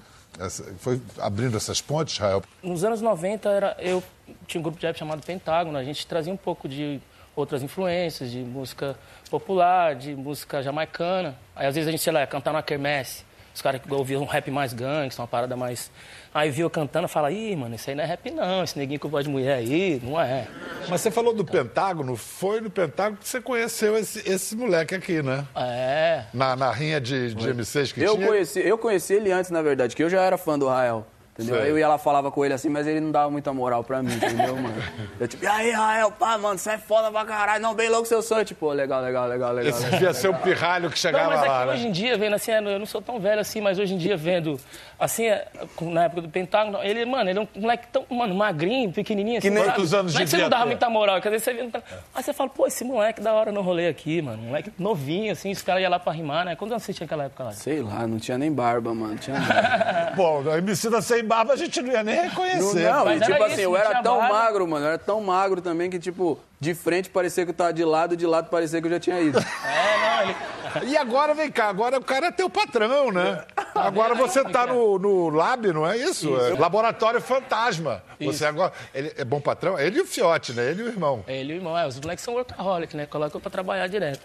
Foi 0.80 1.02
abrindo 1.20 1.58
essas 1.58 1.82
pontes, 1.82 2.17
Rael? 2.17 2.44
Nos 2.63 2.84
anos 2.84 3.02
90, 3.02 3.50
era, 3.50 3.78
eu 3.80 4.04
tinha 4.48 4.60
um 4.60 4.63
grupo 4.63 4.80
de 4.80 4.86
rap 4.86 4.98
chamado 4.98 5.22
Pentágono, 5.24 5.78
a 5.78 5.84
gente 5.84 6.06
trazia 6.08 6.34
um 6.34 6.38
pouco 6.38 6.67
de 6.67 7.02
outras 7.36 7.63
influências, 7.63 8.32
de 8.32 8.39
música 8.39 8.96
popular, 9.30 9.96
de 9.96 10.15
música 10.15 10.62
jamaicana. 10.62 11.36
Aí 11.56 11.67
às 11.67 11.76
vezes 11.76 11.88
a 11.88 11.91
gente, 11.91 12.02
sei 12.02 12.13
lá, 12.13 12.22
ia 12.22 12.28
cantar 12.28 12.54
na 12.54 12.62
quermesse. 12.62 13.24
Os 13.54 13.62
caras 13.62 13.82
que 13.82 13.94
ouviam 13.94 14.22
um 14.22 14.26
rap 14.26 14.50
mais 14.50 14.74
gangsta, 14.74 15.22
uma 15.22 15.28
parada 15.28 15.58
mais. 15.58 15.91
Aí 16.34 16.50
viu 16.50 16.65
eu 16.65 16.70
cantando 16.70 17.08
e 17.08 17.10
fala, 17.10 17.32
ih, 17.32 17.56
mano, 17.56 17.76
isso 17.76 17.89
aí 17.89 17.96
não 17.96 18.04
é 18.04 18.08
rap 18.08 18.32
não, 18.32 18.63
esse 18.63 18.78
neguinho 18.78 19.00
com 19.00 19.10
voz 19.10 19.26
de 19.26 19.32
mulher 19.32 19.58
aí, 19.58 20.00
não 20.02 20.20
é. 20.20 20.48
Mas 20.92 21.02
você 21.02 21.10
falou 21.10 21.34
do 21.34 21.46
Pentágono, 21.46 22.16
foi 22.18 22.60
no 22.60 22.70
Pentágono 22.70 23.18
que 23.18 23.28
você 23.28 23.40
conheceu 23.40 23.98
esse, 23.98 24.30
esse 24.30 24.56
moleque 24.56 24.94
aqui, 24.94 25.22
né? 25.24 25.46
É. 25.56 26.26
Na, 26.34 26.56
na 26.56 26.70
rinha 26.70 27.00
de, 27.00 27.34
de 27.34 27.48
M6 27.54 27.94
que 27.94 28.02
Eu 28.02 28.16
tinha. 28.16 28.28
conheci, 28.28 28.60
eu 28.60 28.78
conheci 28.78 29.14
ele 29.14 29.32
antes, 29.32 29.50
na 29.52 29.62
verdade, 29.62 29.96
que 29.96 30.04
eu 30.04 30.10
já 30.10 30.22
era 30.22 30.38
fã 30.38 30.60
do 30.60 30.68
Rael. 30.68 31.08
Entendeu? 31.44 31.62
Sei. 31.62 31.72
Eu 31.72 31.78
ia 31.80 31.88
lá, 31.88 31.98
falava 31.98 32.32
com 32.32 32.44
ele 32.46 32.54
assim, 32.54 32.70
mas 32.70 32.86
ele 32.88 33.00
não 33.00 33.12
dava 33.12 33.30
muita 33.30 33.54
moral 33.54 33.84
pra 33.84 34.02
mim, 34.02 34.14
entendeu, 34.14 34.56
mano? 34.56 34.76
Eu 35.20 35.28
tipo, 35.28 35.44
e 35.44 35.48
aí, 35.48 35.72
Rael, 35.72 36.12
pá, 36.12 36.38
mano, 36.38 36.58
você 36.58 36.72
é 36.72 36.78
foda 36.78 37.12
pra 37.12 37.26
caralho, 37.26 37.62
não, 37.62 37.74
bem 37.74 37.90
louco 37.90 38.08
seu 38.08 38.22
sonho. 38.22 38.44
Tipo, 38.46 38.62
"Pô, 38.68 38.74
legal, 38.74 39.02
legal, 39.02 39.28
legal, 39.28 39.52
legal. 39.54 39.70
Esse 39.70 39.84
legal. 39.84 40.00
devia 40.00 40.14
ser 40.14 40.28
o 40.30 40.34
pirralho 40.36 40.90
que 40.90 40.96
Não, 40.96 40.98
chegava 40.98 41.30
mas 41.36 41.44
é 41.44 41.48
lá, 41.48 41.60
que 41.62 41.66
né? 41.68 41.74
hoje 41.74 41.88
em 41.88 41.92
dia, 41.92 42.18
vendo 42.18 42.36
assim, 42.36 42.52
eu 42.52 42.80
não 42.80 42.86
sou 42.86 43.02
tão 43.02 43.20
velho 43.20 43.42
assim, 43.42 43.62
mas 43.62 43.80
hoje 43.80 43.94
em 43.94 43.98
dia 43.98 44.16
vendo, 44.18 44.60
assim, 45.00 45.26
é, 45.28 45.48
na 45.82 46.04
época 46.06 46.22
do 46.22 46.30
Pentágono, 46.30 46.80
ele, 46.84 47.06
mano, 47.06 47.30
ele 47.30 47.40
é 47.40 47.42
um 47.42 47.48
moleque 47.56 47.88
tão, 47.92 48.06
mano, 48.10 48.34
magrinho, 48.36 48.92
pequenininho, 48.92 49.38
assim. 49.40 49.50
nem- 49.50 49.64
sabe? 49.64 49.76
Quantos 49.76 49.94
anos 49.94 50.14
não 50.14 50.22
é 50.22 50.24
que 50.24 50.30
devia 50.30 50.40
você 50.40 50.44
não 50.44 50.50
dava 50.50 50.66
muita 50.66 50.90
moral, 50.90 51.22
quer 51.22 51.30
dizer, 51.32 51.44
você 51.44 51.54
vê, 51.54 51.70
aí 52.14 52.24
você 52.24 52.34
fala, 52.34 52.50
pô, 52.50 52.68
esse 52.68 52.84
moleque 52.84 53.22
da 53.22 53.34
hora 53.34 53.52
no 53.52 53.62
rolê 53.62 53.88
aqui, 53.88 54.22
mano, 54.22 54.44
moleque 54.44 54.72
novinho, 54.78 55.32
assim, 55.32 55.52
os 55.52 55.62
caras 55.62 55.82
iam 55.82 55.90
lá 55.92 56.00
pra 56.00 56.12
rimar, 56.14 56.46
né? 56.46 56.56
Quantos 56.56 56.72
anos 56.74 56.84
você 56.84 56.94
tinha 56.94 57.06
naquela 57.06 57.24
época 57.26 57.44
lá? 57.46 57.52
Sei 57.52 57.82
lá, 57.82 58.06
não 58.06 58.18
tinha 58.20 58.38
nem 58.38 58.52
barba, 58.52 58.94
mano, 58.94 59.12
não 59.14 59.18
tinha 59.18 59.40
nada. 59.40 60.14
Bom, 60.16 60.44
a 60.50 60.58
Emicida 60.58 61.02
sem 61.02 61.24
barba 61.32 61.54
a 61.54 61.56
gente 61.56 61.82
não 61.82 61.94
ia 61.94 62.04
nem 62.04 62.24
reconhecer. 62.24 62.91
Não, 62.91 63.06
Mas 63.06 63.22
e 63.22 63.24
tipo 63.24 63.34
era 63.36 63.46
assim, 63.46 63.54
isso, 63.54 63.62
eu 63.62 63.72
não 63.72 63.78
era 63.78 64.04
tão 64.04 64.17
barba. 64.17 64.34
magro, 64.34 64.67
mano, 64.67 64.86
eu 64.86 64.89
era 64.89 64.98
tão 64.98 65.22
magro 65.22 65.62
também 65.62 65.89
que, 65.89 65.98
tipo, 65.98 66.38
de 66.60 66.76
frente 66.76 67.10
parecia 67.10 67.46
que 67.46 67.52
eu 67.52 67.56
tava 67.56 67.72
de 67.72 67.86
lado, 67.86 68.17
de 68.17 68.28
lado 68.28 68.50
parecia 68.50 68.82
que 68.82 68.88
eu 68.88 68.91
já 68.91 69.00
tinha 69.00 69.22
ido. 69.22 69.39
É, 69.39 70.26
não, 70.26 70.82
ele... 70.82 70.91
E 70.91 70.98
agora, 70.98 71.34
vem 71.34 71.50
cá, 71.50 71.70
agora 71.70 71.98
o 71.98 72.04
cara 72.04 72.28
é 72.28 72.32
teu 72.32 72.50
patrão, 72.50 73.12
né? 73.13 73.46
Agora 73.82 74.15
você 74.15 74.44
tá 74.44 74.67
no, 74.67 74.98
no 75.00 75.30
lab, 75.30 75.72
não 75.72 75.88
é 75.88 75.98
isso? 75.98 76.36
É 76.39 76.50
Laboratório 76.58 77.22
Fantasma. 77.22 78.04
Você 78.20 78.46
agora. 78.46 78.72
Ele 78.94 79.12
é 79.17 79.26
bom 79.26 79.39
patrão? 79.41 79.80
Ele 79.80 80.00
e 80.00 80.02
o 80.02 80.06
Fiote, 80.06 80.54
né? 80.54 80.70
Ele 80.70 80.82
e 80.82 80.86
o 80.86 80.88
irmão. 80.88 81.24
Ele 81.28 81.54
e 81.54 81.56
o 81.56 81.58
irmão, 81.58 81.78
é, 81.78 81.88
os 81.88 82.00
moleques 82.00 82.24
são 82.24 82.34
workaholic, 82.34 82.96
né? 82.96 83.06
Colocam 83.06 83.41
pra 83.41 83.50
trabalhar 83.50 83.88
direto. 83.88 84.22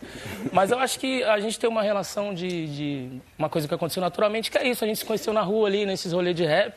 Mas 0.52 0.70
eu 0.70 0.78
acho 0.78 0.98
que 0.98 1.22
a 1.24 1.38
gente 1.40 1.58
tem 1.58 1.68
uma 1.68 1.82
relação 1.82 2.34
de, 2.34 2.66
de 2.66 3.20
uma 3.38 3.48
coisa 3.48 3.66
que 3.66 3.74
aconteceu 3.74 4.00
naturalmente, 4.00 4.50
que 4.50 4.58
é 4.58 4.68
isso. 4.68 4.84
A 4.84 4.86
gente 4.86 4.98
se 4.98 5.04
conheceu 5.04 5.32
na 5.32 5.42
rua 5.42 5.68
ali, 5.68 5.86
nesses 5.86 6.12
rolês 6.12 6.36
de 6.36 6.44
rap. 6.44 6.74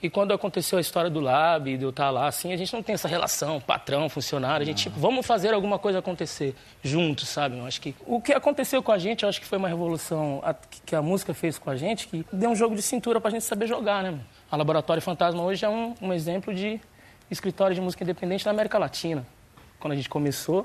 E 0.00 0.08
quando 0.08 0.32
aconteceu 0.32 0.78
a 0.78 0.80
história 0.80 1.10
do 1.10 1.18
Lab, 1.18 1.76
de 1.76 1.82
eu 1.82 1.90
estar 1.90 2.10
lá, 2.10 2.28
assim, 2.28 2.52
a 2.52 2.56
gente 2.56 2.72
não 2.72 2.82
tem 2.84 2.94
essa 2.94 3.08
relação, 3.08 3.60
patrão, 3.60 4.08
funcionário. 4.08 4.62
A 4.62 4.66
gente, 4.66 4.84
tipo, 4.84 4.98
vamos 4.98 5.26
fazer 5.26 5.52
alguma 5.52 5.76
coisa 5.76 5.98
acontecer 5.98 6.54
juntos, 6.82 7.28
sabe? 7.28 7.58
Eu 7.58 7.66
acho 7.66 7.80
que 7.80 7.96
o 8.06 8.20
que 8.20 8.32
aconteceu 8.32 8.80
com 8.80 8.92
a 8.92 8.98
gente, 8.98 9.24
eu 9.24 9.28
acho 9.28 9.40
que 9.40 9.46
foi 9.46 9.58
uma 9.58 9.66
revolução 9.68 10.40
a- 10.44 10.54
que 10.54 10.94
a 10.94 11.02
música 11.02 11.34
fez 11.34 11.58
com 11.58 11.68
a 11.68 11.74
gente, 11.76 12.06
que 12.06 12.24
deu 12.32 12.50
um 12.50 12.54
jogo 12.54 12.76
de 12.76 12.82
cintura 12.82 13.20
pra 13.20 13.28
gente 13.30 13.42
saber 13.44 13.66
jogar, 13.66 14.04
né? 14.04 14.10
mano? 14.12 14.24
A 14.50 14.56
Laboratório 14.56 15.02
Fantasma 15.02 15.42
hoje 15.42 15.64
é 15.64 15.68
um, 15.68 15.94
um 16.00 16.12
exemplo 16.12 16.54
de 16.54 16.80
escritório 17.28 17.74
de 17.74 17.80
música 17.80 18.04
independente 18.04 18.44
na 18.46 18.52
América 18.52 18.78
Latina. 18.78 19.26
Quando 19.80 19.92
a 19.94 19.96
gente 19.96 20.08
começou, 20.08 20.64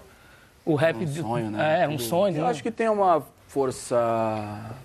o 0.64 0.76
rap... 0.76 0.96
Um 0.98 1.08
sonho, 1.08 1.50
né? 1.50 1.80
É, 1.80 1.82
era 1.82 1.92
um 1.92 1.98
sonho. 1.98 2.38
Eu 2.38 2.44
né? 2.44 2.50
acho 2.52 2.62
que 2.62 2.72
tem 2.72 2.88
uma 2.88 3.24
força 3.48 4.76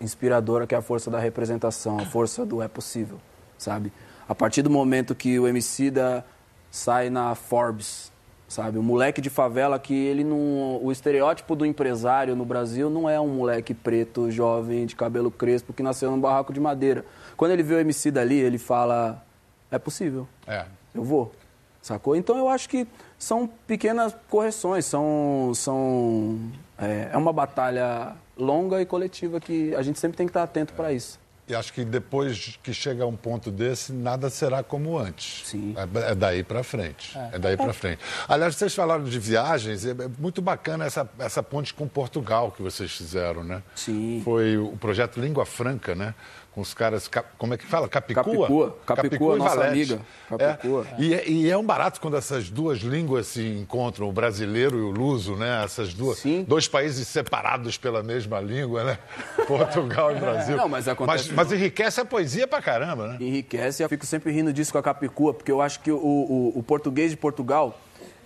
inspiradora 0.00 0.66
que 0.66 0.74
é 0.74 0.78
a 0.78 0.82
força 0.82 1.10
da 1.10 1.18
representação, 1.18 1.98
a 1.98 2.04
força 2.04 2.44
do 2.44 2.60
é 2.60 2.68
possível, 2.68 3.18
sabe? 3.58 3.92
A 4.28 4.34
partir 4.34 4.62
do 4.62 4.70
momento 4.70 5.14
que 5.14 5.38
o 5.38 5.46
Emicida 5.46 6.24
sai 6.70 7.10
na 7.10 7.34
Forbes, 7.34 8.10
sabe? 8.48 8.78
O 8.78 8.82
moleque 8.82 9.20
de 9.20 9.30
favela 9.30 9.78
que 9.78 9.94
ele 9.94 10.24
não... 10.24 10.82
O 10.82 10.90
estereótipo 10.90 11.54
do 11.54 11.66
empresário 11.66 12.34
no 12.34 12.44
Brasil 12.44 12.88
não 12.88 13.08
é 13.08 13.20
um 13.20 13.28
moleque 13.28 13.74
preto, 13.74 14.30
jovem, 14.30 14.86
de 14.86 14.96
cabelo 14.96 15.30
crespo, 15.30 15.72
que 15.72 15.82
nasceu 15.82 16.10
num 16.10 16.20
barraco 16.20 16.52
de 16.52 16.60
madeira. 16.60 17.04
Quando 17.36 17.52
ele 17.52 17.62
vê 17.62 17.74
o 17.74 17.80
Emicida 17.80 18.20
ali, 18.20 18.38
ele 18.38 18.58
fala, 18.58 19.22
é 19.70 19.78
possível 19.78 20.26
É. 20.46 20.64
eu 20.94 21.02
vou. 21.02 21.32
Sacou? 21.82 22.16
Então 22.16 22.38
eu 22.38 22.48
acho 22.48 22.66
que 22.68 22.86
são 23.18 23.46
pequenas 23.66 24.16
correções, 24.30 24.86
são. 24.86 25.52
são 25.54 26.38
é, 26.78 27.10
é 27.12 27.16
uma 27.16 27.30
batalha 27.32 28.16
longa 28.38 28.80
e 28.80 28.86
coletiva 28.86 29.38
que 29.38 29.74
a 29.74 29.82
gente 29.82 29.98
sempre 29.98 30.16
tem 30.16 30.26
que 30.26 30.30
estar 30.30 30.42
atento 30.42 30.72
para 30.72 30.92
isso. 30.92 31.20
E 31.46 31.54
acho 31.54 31.74
que 31.74 31.84
depois 31.84 32.58
que 32.62 32.72
chega 32.72 33.04
a 33.04 33.06
um 33.06 33.16
ponto 33.16 33.50
desse, 33.50 33.92
nada 33.92 34.30
será 34.30 34.62
como 34.62 34.96
antes. 34.98 35.46
Sim. 35.46 35.74
É, 35.76 36.12
é 36.12 36.14
daí 36.14 36.42
para 36.42 36.62
frente. 36.64 37.16
É, 37.32 37.38
daí 37.38 37.54
para 37.56 37.72
frente. 37.74 38.00
Aliás, 38.26 38.56
vocês 38.56 38.74
falaram 38.74 39.04
de 39.04 39.18
viagens, 39.18 39.84
é 39.84 39.90
é 39.90 40.08
muito 40.18 40.40
bacana 40.40 40.86
essa, 40.86 41.06
essa 41.18 41.42
ponte 41.42 41.74
com 41.74 41.86
Portugal 41.86 42.50
que 42.50 42.62
vocês 42.62 42.90
fizeram, 42.90 43.44
né? 43.44 43.62
Sim. 43.74 44.22
Foi 44.24 44.56
o 44.56 44.76
projeto 44.78 45.20
Língua 45.20 45.44
Franca, 45.44 45.94
né? 45.94 46.14
Com 46.52 46.60
os 46.60 46.72
caras, 46.72 47.10
como 47.36 47.52
é 47.52 47.56
que 47.56 47.66
fala? 47.66 47.88
Capicua? 47.88 48.22
Capicua. 48.22 48.78
Capicua, 48.86 49.34
e 49.34 49.38
nossa 49.40 49.56
Valete. 49.56 49.94
amiga. 49.94 50.00
Capicua. 50.38 50.86
É. 50.96 51.02
E, 51.02 51.14
é- 51.14 51.28
e 51.28 51.50
é 51.50 51.56
um 51.58 51.64
barato 51.66 52.00
quando 52.00 52.16
essas 52.16 52.48
duas 52.48 52.78
línguas 52.78 53.26
se 53.26 53.44
encontram, 53.44 54.08
o 54.08 54.12
brasileiro 54.12 54.78
e 54.78 54.80
o 54.82 54.90
luso, 54.92 55.34
né? 55.34 55.64
Essas 55.64 55.92
duas, 55.92 56.18
Sim. 56.18 56.44
dois 56.46 56.68
países 56.68 57.08
separados 57.08 57.76
pela 57.76 58.04
mesma 58.04 58.40
língua, 58.40 58.84
né? 58.84 58.98
Portugal 59.48 60.16
e 60.16 60.20
Brasil. 60.20 60.56
Não, 60.56 60.68
mas 60.68 60.86
acontece- 60.86 61.28
Mas, 61.28 61.33
mas 61.34 61.52
enriquece 61.52 62.00
a 62.00 62.04
poesia 62.04 62.46
pra 62.46 62.60
caramba, 62.62 63.08
né? 63.08 63.16
Enriquece. 63.20 63.82
Eu 63.82 63.88
fico 63.88 64.06
sempre 64.06 64.32
rindo 64.32 64.52
disso 64.52 64.72
com 64.72 64.78
a 64.78 64.82
Capicua, 64.82 65.34
porque 65.34 65.50
eu 65.52 65.60
acho 65.60 65.80
que 65.80 65.90
o, 65.90 65.96
o, 65.98 66.52
o 66.58 66.62
português 66.62 67.10
de 67.10 67.16
Portugal 67.16 67.78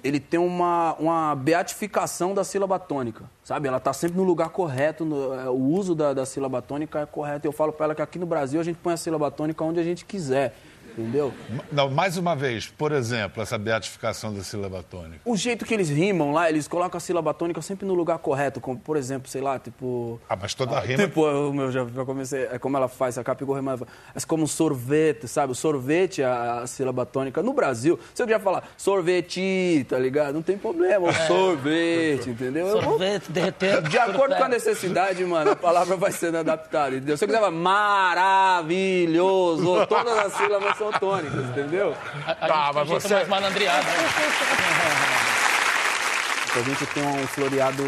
ele 0.05 0.21
tem 0.21 0.39
uma, 0.39 0.95
uma 1.01 1.35
beatificação 1.35 2.33
da 2.33 2.45
sílaba 2.45 2.79
tônica, 2.79 3.25
sabe? 3.43 3.67
Ela 3.67 3.79
está 3.79 3.93
sempre 3.93 4.17
no 4.17 4.23
lugar 4.23 4.49
correto, 4.51 5.05
no- 5.05 5.35
é, 5.35 5.49
o 5.51 5.55
uso 5.55 5.93
da, 5.95 6.13
da 6.15 6.25
sílaba 6.25 6.63
tônica 6.63 7.01
é 7.01 7.07
correto. 7.07 7.47
Eu 7.47 7.53
falo 7.53 7.73
para 7.73 7.87
ela 7.87 7.95
que 7.97 8.03
aqui 8.03 8.19
no 8.19 8.25
Brasil 8.27 8.61
a 8.61 8.65
gente 8.65 8.77
põe 8.77 8.93
a 8.93 8.97
sílaba 8.97 9.29
tônica 9.31 9.63
onde 9.65 9.81
a 9.81 9.83
gente 9.83 10.05
quiser, 10.05 10.55
entendeu? 11.01 11.33
Não, 11.71 11.89
mais 11.91 12.17
uma 12.17 12.35
vez, 12.35 12.67
por 12.67 12.93
exemplo, 12.93 13.43
essa 13.43 13.57
beatificação 13.57 14.33
da 14.35 14.43
sílaba 14.43 14.83
tônica. 14.83 15.21
O 15.25 15.37
jeito 15.37 15.65
que 15.65 15.73
eles 15.75 15.89
rimam 15.89 16.33
lá, 16.33 16.49
eles 16.49 16.67
colocam 16.67 16.97
a 16.99 17.01
sílaba 17.01 17.33
tônica 17.33 17.61
sempre 17.63 17.87
no 17.87 17.95
lugar 17.95 18.19
correto, 18.19 18.61
como, 18.61 18.79
por 18.79 18.97
exemplo, 18.97 19.29
sei 19.31 19.41
lá, 19.41 19.59
tipo... 19.59 20.21
Ah, 20.29 20.37
mas 20.41 20.55
toda 20.55 20.79
rima. 20.81 21.05
Tipo, 21.05 21.27
eu, 21.27 21.53
meu, 21.53 21.71
já, 21.71 21.87
já 21.87 22.05
comecei. 22.05 22.45
É 22.51 22.59
como 22.59 22.77
ela 22.77 22.89
faz, 22.89 23.17
a 23.19 23.25
Capicua 23.25 23.57
rima. 23.57 23.71
ela 23.73 23.79
fala, 23.79 23.91
É 24.15 24.21
como 24.27 24.47
sorvete, 24.47 25.27
sabe? 25.29 25.53
O 25.53 25.55
sorvete, 25.55 26.23
a, 26.23 26.61
a 26.61 26.67
sílaba 26.67 27.07
tônica. 27.07 27.43
No 27.43 27.53
Brasil, 27.53 27.99
se 28.15 28.23
eu 28.23 28.29
já 28.29 28.39
falar 28.41 28.69
sorvete, 28.77 29.87
tá 29.89 29.99
ligado? 29.99 30.35
Não 30.35 30.43
tem 30.43 30.59
problema. 30.59 31.09
O 31.09 31.13
sorvete, 31.27 32.31
entendeu? 32.31 32.67
Eu 32.67 32.73
vou- 32.81 32.89
Sorvete, 32.91 33.31
derretendo. 33.31 33.89
de 33.89 33.99
acordo 33.99 34.35
com 34.37 34.45
a 34.45 34.49
necessidade, 34.49 35.25
mano, 35.25 35.53
a 35.53 35.57
palavra 35.57 35.97
vai 35.97 36.11
sendo 36.13 36.39
adaptada, 36.39 36.97
entendeu? 36.97 37.17
Se 37.17 37.25
eu 37.25 37.29
quiser 37.29 37.39
falar 37.41 37.51
maravilhoso, 38.59 39.87
todas 39.87 40.19
as 40.19 40.33
sílabas 40.35 40.77
são 40.77 40.88
tônicas, 40.93 41.45
entendeu? 41.51 41.95
A, 42.27 42.33
a 42.33 42.35
Tá, 42.35 42.73
mas 42.75 42.89
você- 42.89 43.15
mais 43.15 43.29
malandreado, 43.29 43.87
né? 43.87 43.93
A 46.57 46.63
gente 46.63 46.87
tem 46.87 47.03
um 47.07 47.27
floreado 47.27 47.85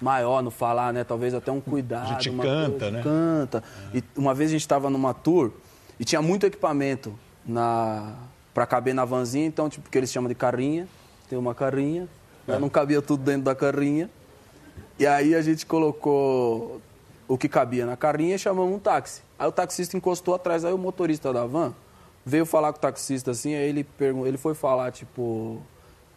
maior 0.00 0.42
no 0.42 0.50
falar, 0.50 0.92
né? 0.92 1.04
Talvez 1.04 1.32
até 1.32 1.50
um 1.50 1.60
cuidado. 1.60 2.02
A 2.10 2.12
gente 2.14 2.28
uma 2.30 2.42
canta, 2.44 2.70
coisa, 2.70 2.90
né? 2.90 3.02
Canta. 3.02 3.64
E 3.94 4.04
uma 4.16 4.34
vez 4.34 4.50
a 4.50 4.52
gente 4.52 4.60
estava 4.60 4.90
numa 4.90 5.14
tour 5.14 5.52
e 5.98 6.04
tinha 6.04 6.20
muito 6.20 6.44
equipamento 6.44 7.18
na 7.46 8.12
para 8.52 8.66
caber 8.66 8.94
na 8.94 9.04
vanzinha, 9.04 9.46
então, 9.46 9.68
tipo, 9.68 9.90
que 9.90 9.98
eles 9.98 10.12
chamam 10.12 10.28
de 10.28 10.34
carrinha. 10.34 10.86
Tem 11.28 11.36
uma 11.38 11.54
carrinha, 11.54 12.06
né? 12.46 12.56
não 12.58 12.68
cabia 12.68 13.02
tudo 13.02 13.24
dentro 13.24 13.42
da 13.42 13.54
carrinha. 13.54 14.08
E 14.98 15.06
aí 15.06 15.34
a 15.34 15.42
gente 15.42 15.66
colocou 15.66 16.80
o 17.26 17.36
que 17.36 17.48
cabia 17.48 17.84
na 17.86 17.96
carrinha 17.96 18.36
e 18.36 18.38
chamamos 18.38 18.72
um 18.74 18.78
táxi. 18.78 19.22
Aí 19.38 19.48
o 19.48 19.52
taxista 19.52 19.96
encostou 19.96 20.34
atrás, 20.34 20.64
aí 20.64 20.72
o 20.72 20.78
motorista 20.78 21.32
da 21.32 21.46
van 21.46 21.74
veio 22.24 22.46
falar 22.46 22.72
com 22.72 22.78
o 22.78 22.80
taxista 22.80 23.30
assim, 23.32 23.54
aí 23.54 23.68
ele, 23.68 23.84
pergun- 23.84 24.26
ele 24.26 24.36
foi 24.38 24.54
falar, 24.54 24.90
tipo, 24.92 25.60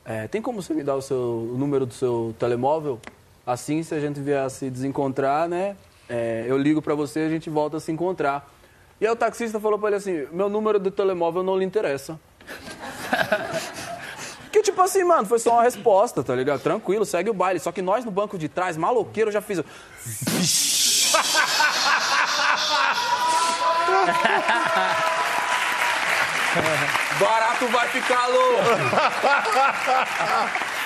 é, 0.05 0.27
tem 0.27 0.41
como 0.41 0.61
você 0.61 0.73
me 0.73 0.83
dar 0.83 0.95
o, 0.95 1.01
seu, 1.01 1.17
o 1.53 1.57
número 1.57 1.85
do 1.85 1.93
seu 1.93 2.33
telemóvel? 2.39 2.99
Assim, 3.45 3.83
se 3.83 3.93
a 3.93 3.99
gente 3.99 4.19
vier 4.19 4.41
a 4.43 4.49
se 4.49 4.69
desencontrar, 4.69 5.47
né, 5.47 5.75
é, 6.09 6.45
eu 6.47 6.57
ligo 6.57 6.81
pra 6.81 6.95
você 6.95 7.21
e 7.23 7.25
a 7.25 7.29
gente 7.29 7.49
volta 7.49 7.77
a 7.77 7.79
se 7.79 7.91
encontrar. 7.91 8.49
E 8.99 9.05
aí 9.05 9.11
o 9.11 9.15
taxista 9.15 9.59
falou 9.59 9.77
pra 9.77 9.89
ele 9.89 9.97
assim, 9.97 10.25
meu 10.31 10.49
número 10.49 10.79
de 10.79 10.89
telemóvel 10.89 11.43
não 11.43 11.57
lhe 11.57 11.65
interessa. 11.65 12.19
Que 14.49 14.61
tipo 14.63 14.81
assim, 14.81 15.03
mano, 15.03 15.27
foi 15.27 15.37
só 15.37 15.51
uma 15.53 15.61
resposta, 15.61 16.23
tá 16.23 16.33
ligado? 16.33 16.61
Tranquilo, 16.61 17.05
segue 17.05 17.29
o 17.29 17.33
baile. 17.33 17.59
Só 17.59 17.71
que 17.71 17.81
nós 17.81 18.03
no 18.03 18.09
banco 18.09 18.39
de 18.39 18.49
trás, 18.49 18.75
maloqueiro, 18.75 19.29
já 19.29 19.39
fiz. 19.41 19.59
Barato 27.19 27.67
vai 27.67 27.87
ficar 27.89 28.27
louco! 28.27 28.63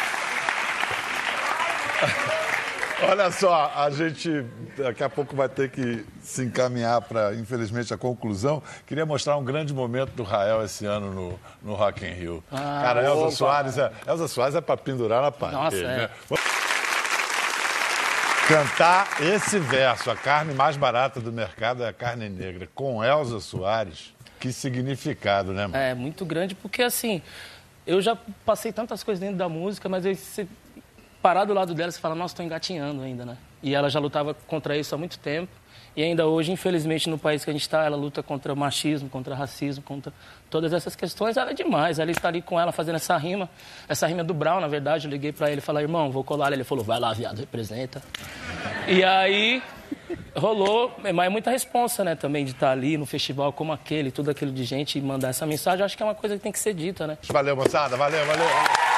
Olha 3.03 3.31
só, 3.31 3.71
a 3.75 3.89
gente 3.89 4.45
daqui 4.77 5.03
a 5.03 5.09
pouco 5.09 5.35
vai 5.35 5.49
ter 5.49 5.71
que 5.71 6.05
se 6.21 6.43
encaminhar 6.43 7.01
para, 7.01 7.33
infelizmente, 7.33 7.91
a 7.93 7.97
conclusão. 7.97 8.61
Queria 8.85 9.05
mostrar 9.05 9.37
um 9.37 9.43
grande 9.43 9.73
momento 9.73 10.11
do 10.11 10.23
Rael 10.23 10.63
esse 10.63 10.85
ano 10.85 11.11
no, 11.11 11.39
no 11.63 11.73
Rock 11.73 12.05
in 12.05 12.11
Rio. 12.11 12.43
Cara, 12.49 13.03
Elza 13.03 13.21
opa. 13.21 13.31
Soares, 13.31 13.77
é, 13.77 13.91
Elza 14.07 14.27
Soares 14.27 14.55
é 14.55 14.61
para 14.61 14.77
pendurar 14.77 15.21
na 15.21 15.31
parede. 15.31 15.57
Nossa, 15.57 15.77
é. 15.77 15.97
né? 15.97 16.09
Cantar 18.47 19.07
esse 19.21 19.57
verso, 19.59 20.11
a 20.11 20.15
carne 20.15 20.53
mais 20.53 20.77
barata 20.77 21.19
do 21.19 21.31
mercado 21.31 21.83
é 21.83 21.89
a 21.89 21.93
carne 21.93 22.29
negra, 22.29 22.67
com 22.75 23.03
Elza 23.03 23.39
Soares, 23.39 24.13
que 24.41 24.51
significado, 24.51 25.53
né, 25.53 25.67
mano? 25.67 25.77
É 25.77 25.93
muito 25.93 26.25
grande, 26.25 26.55
porque 26.55 26.81
assim, 26.81 27.21
eu 27.85 28.01
já 28.01 28.17
passei 28.43 28.73
tantas 28.73 29.03
coisas 29.03 29.19
dentro 29.19 29.37
da 29.37 29.47
música, 29.47 29.87
mas 29.87 30.03
aí 30.03 30.15
você 30.15 30.47
parar 31.21 31.45
do 31.45 31.53
lado 31.53 31.75
dela, 31.75 31.91
você 31.91 31.99
fala, 31.99 32.15
nossa, 32.15 32.33
estou 32.33 32.43
engatinhando 32.43 33.03
ainda, 33.03 33.23
né? 33.23 33.37
E 33.61 33.75
ela 33.75 33.87
já 33.89 33.99
lutava 33.99 34.33
contra 34.33 34.75
isso 34.75 34.95
há 34.95 34.97
muito 34.97 35.19
tempo. 35.19 35.51
E 35.95 36.01
ainda 36.01 36.25
hoje, 36.25 36.51
infelizmente, 36.51 37.07
no 37.09 37.17
país 37.17 37.43
que 37.43 37.51
a 37.51 37.53
gente 37.53 37.61
está, 37.61 37.83
ela 37.83 37.97
luta 37.97 38.23
contra 38.23 38.55
machismo, 38.55 39.09
contra 39.09 39.35
racismo, 39.35 39.83
contra 39.83 40.11
todas 40.49 40.71
essas 40.73 40.95
questões. 40.95 41.35
Ela 41.35 41.51
é 41.51 41.53
demais. 41.53 41.99
Ela 41.99 42.09
está 42.09 42.29
ali 42.29 42.41
com 42.41 42.59
ela 42.59 42.71
fazendo 42.71 42.95
essa 42.95 43.15
rima. 43.17 43.49
Essa 43.89 44.07
rima 44.07 44.21
é 44.21 44.23
do 44.23 44.33
Brown, 44.33 44.61
na 44.61 44.69
verdade. 44.69 45.05
Eu 45.05 45.11
liguei 45.11 45.33
para 45.33 45.51
ele 45.51 45.59
e 45.59 45.61
falei, 45.61 45.83
irmão, 45.83 46.09
vou 46.09 46.23
colar. 46.23 46.53
Ele 46.53 46.63
falou, 46.63 46.83
vai 46.83 46.97
lá, 46.97 47.13
viado, 47.13 47.39
representa. 47.39 48.01
E 48.87 49.03
aí 49.03 49.61
rolou, 50.35 50.91
mas 51.01 51.25
é 51.25 51.29
muita 51.29 51.51
responsa, 51.51 52.03
né, 52.03 52.15
também, 52.15 52.45
de 52.45 52.51
estar 52.51 52.71
ali 52.71 52.97
no 52.97 53.05
festival 53.05 53.51
como 53.53 53.71
aquele, 53.71 54.11
tudo 54.11 54.31
aquilo 54.31 54.51
de 54.51 54.63
gente 54.63 54.97
e 54.97 55.01
mandar 55.01 55.29
essa 55.29 55.45
mensagem. 55.45 55.83
Acho 55.83 55.95
que 55.95 56.03
é 56.03 56.05
uma 56.05 56.15
coisa 56.15 56.35
que 56.35 56.43
tem 56.43 56.51
que 56.51 56.59
ser 56.59 56.73
dita, 56.73 57.07
né? 57.07 57.17
Valeu, 57.29 57.55
moçada. 57.55 57.97
Valeu, 57.97 58.25
valeu. 58.25 58.90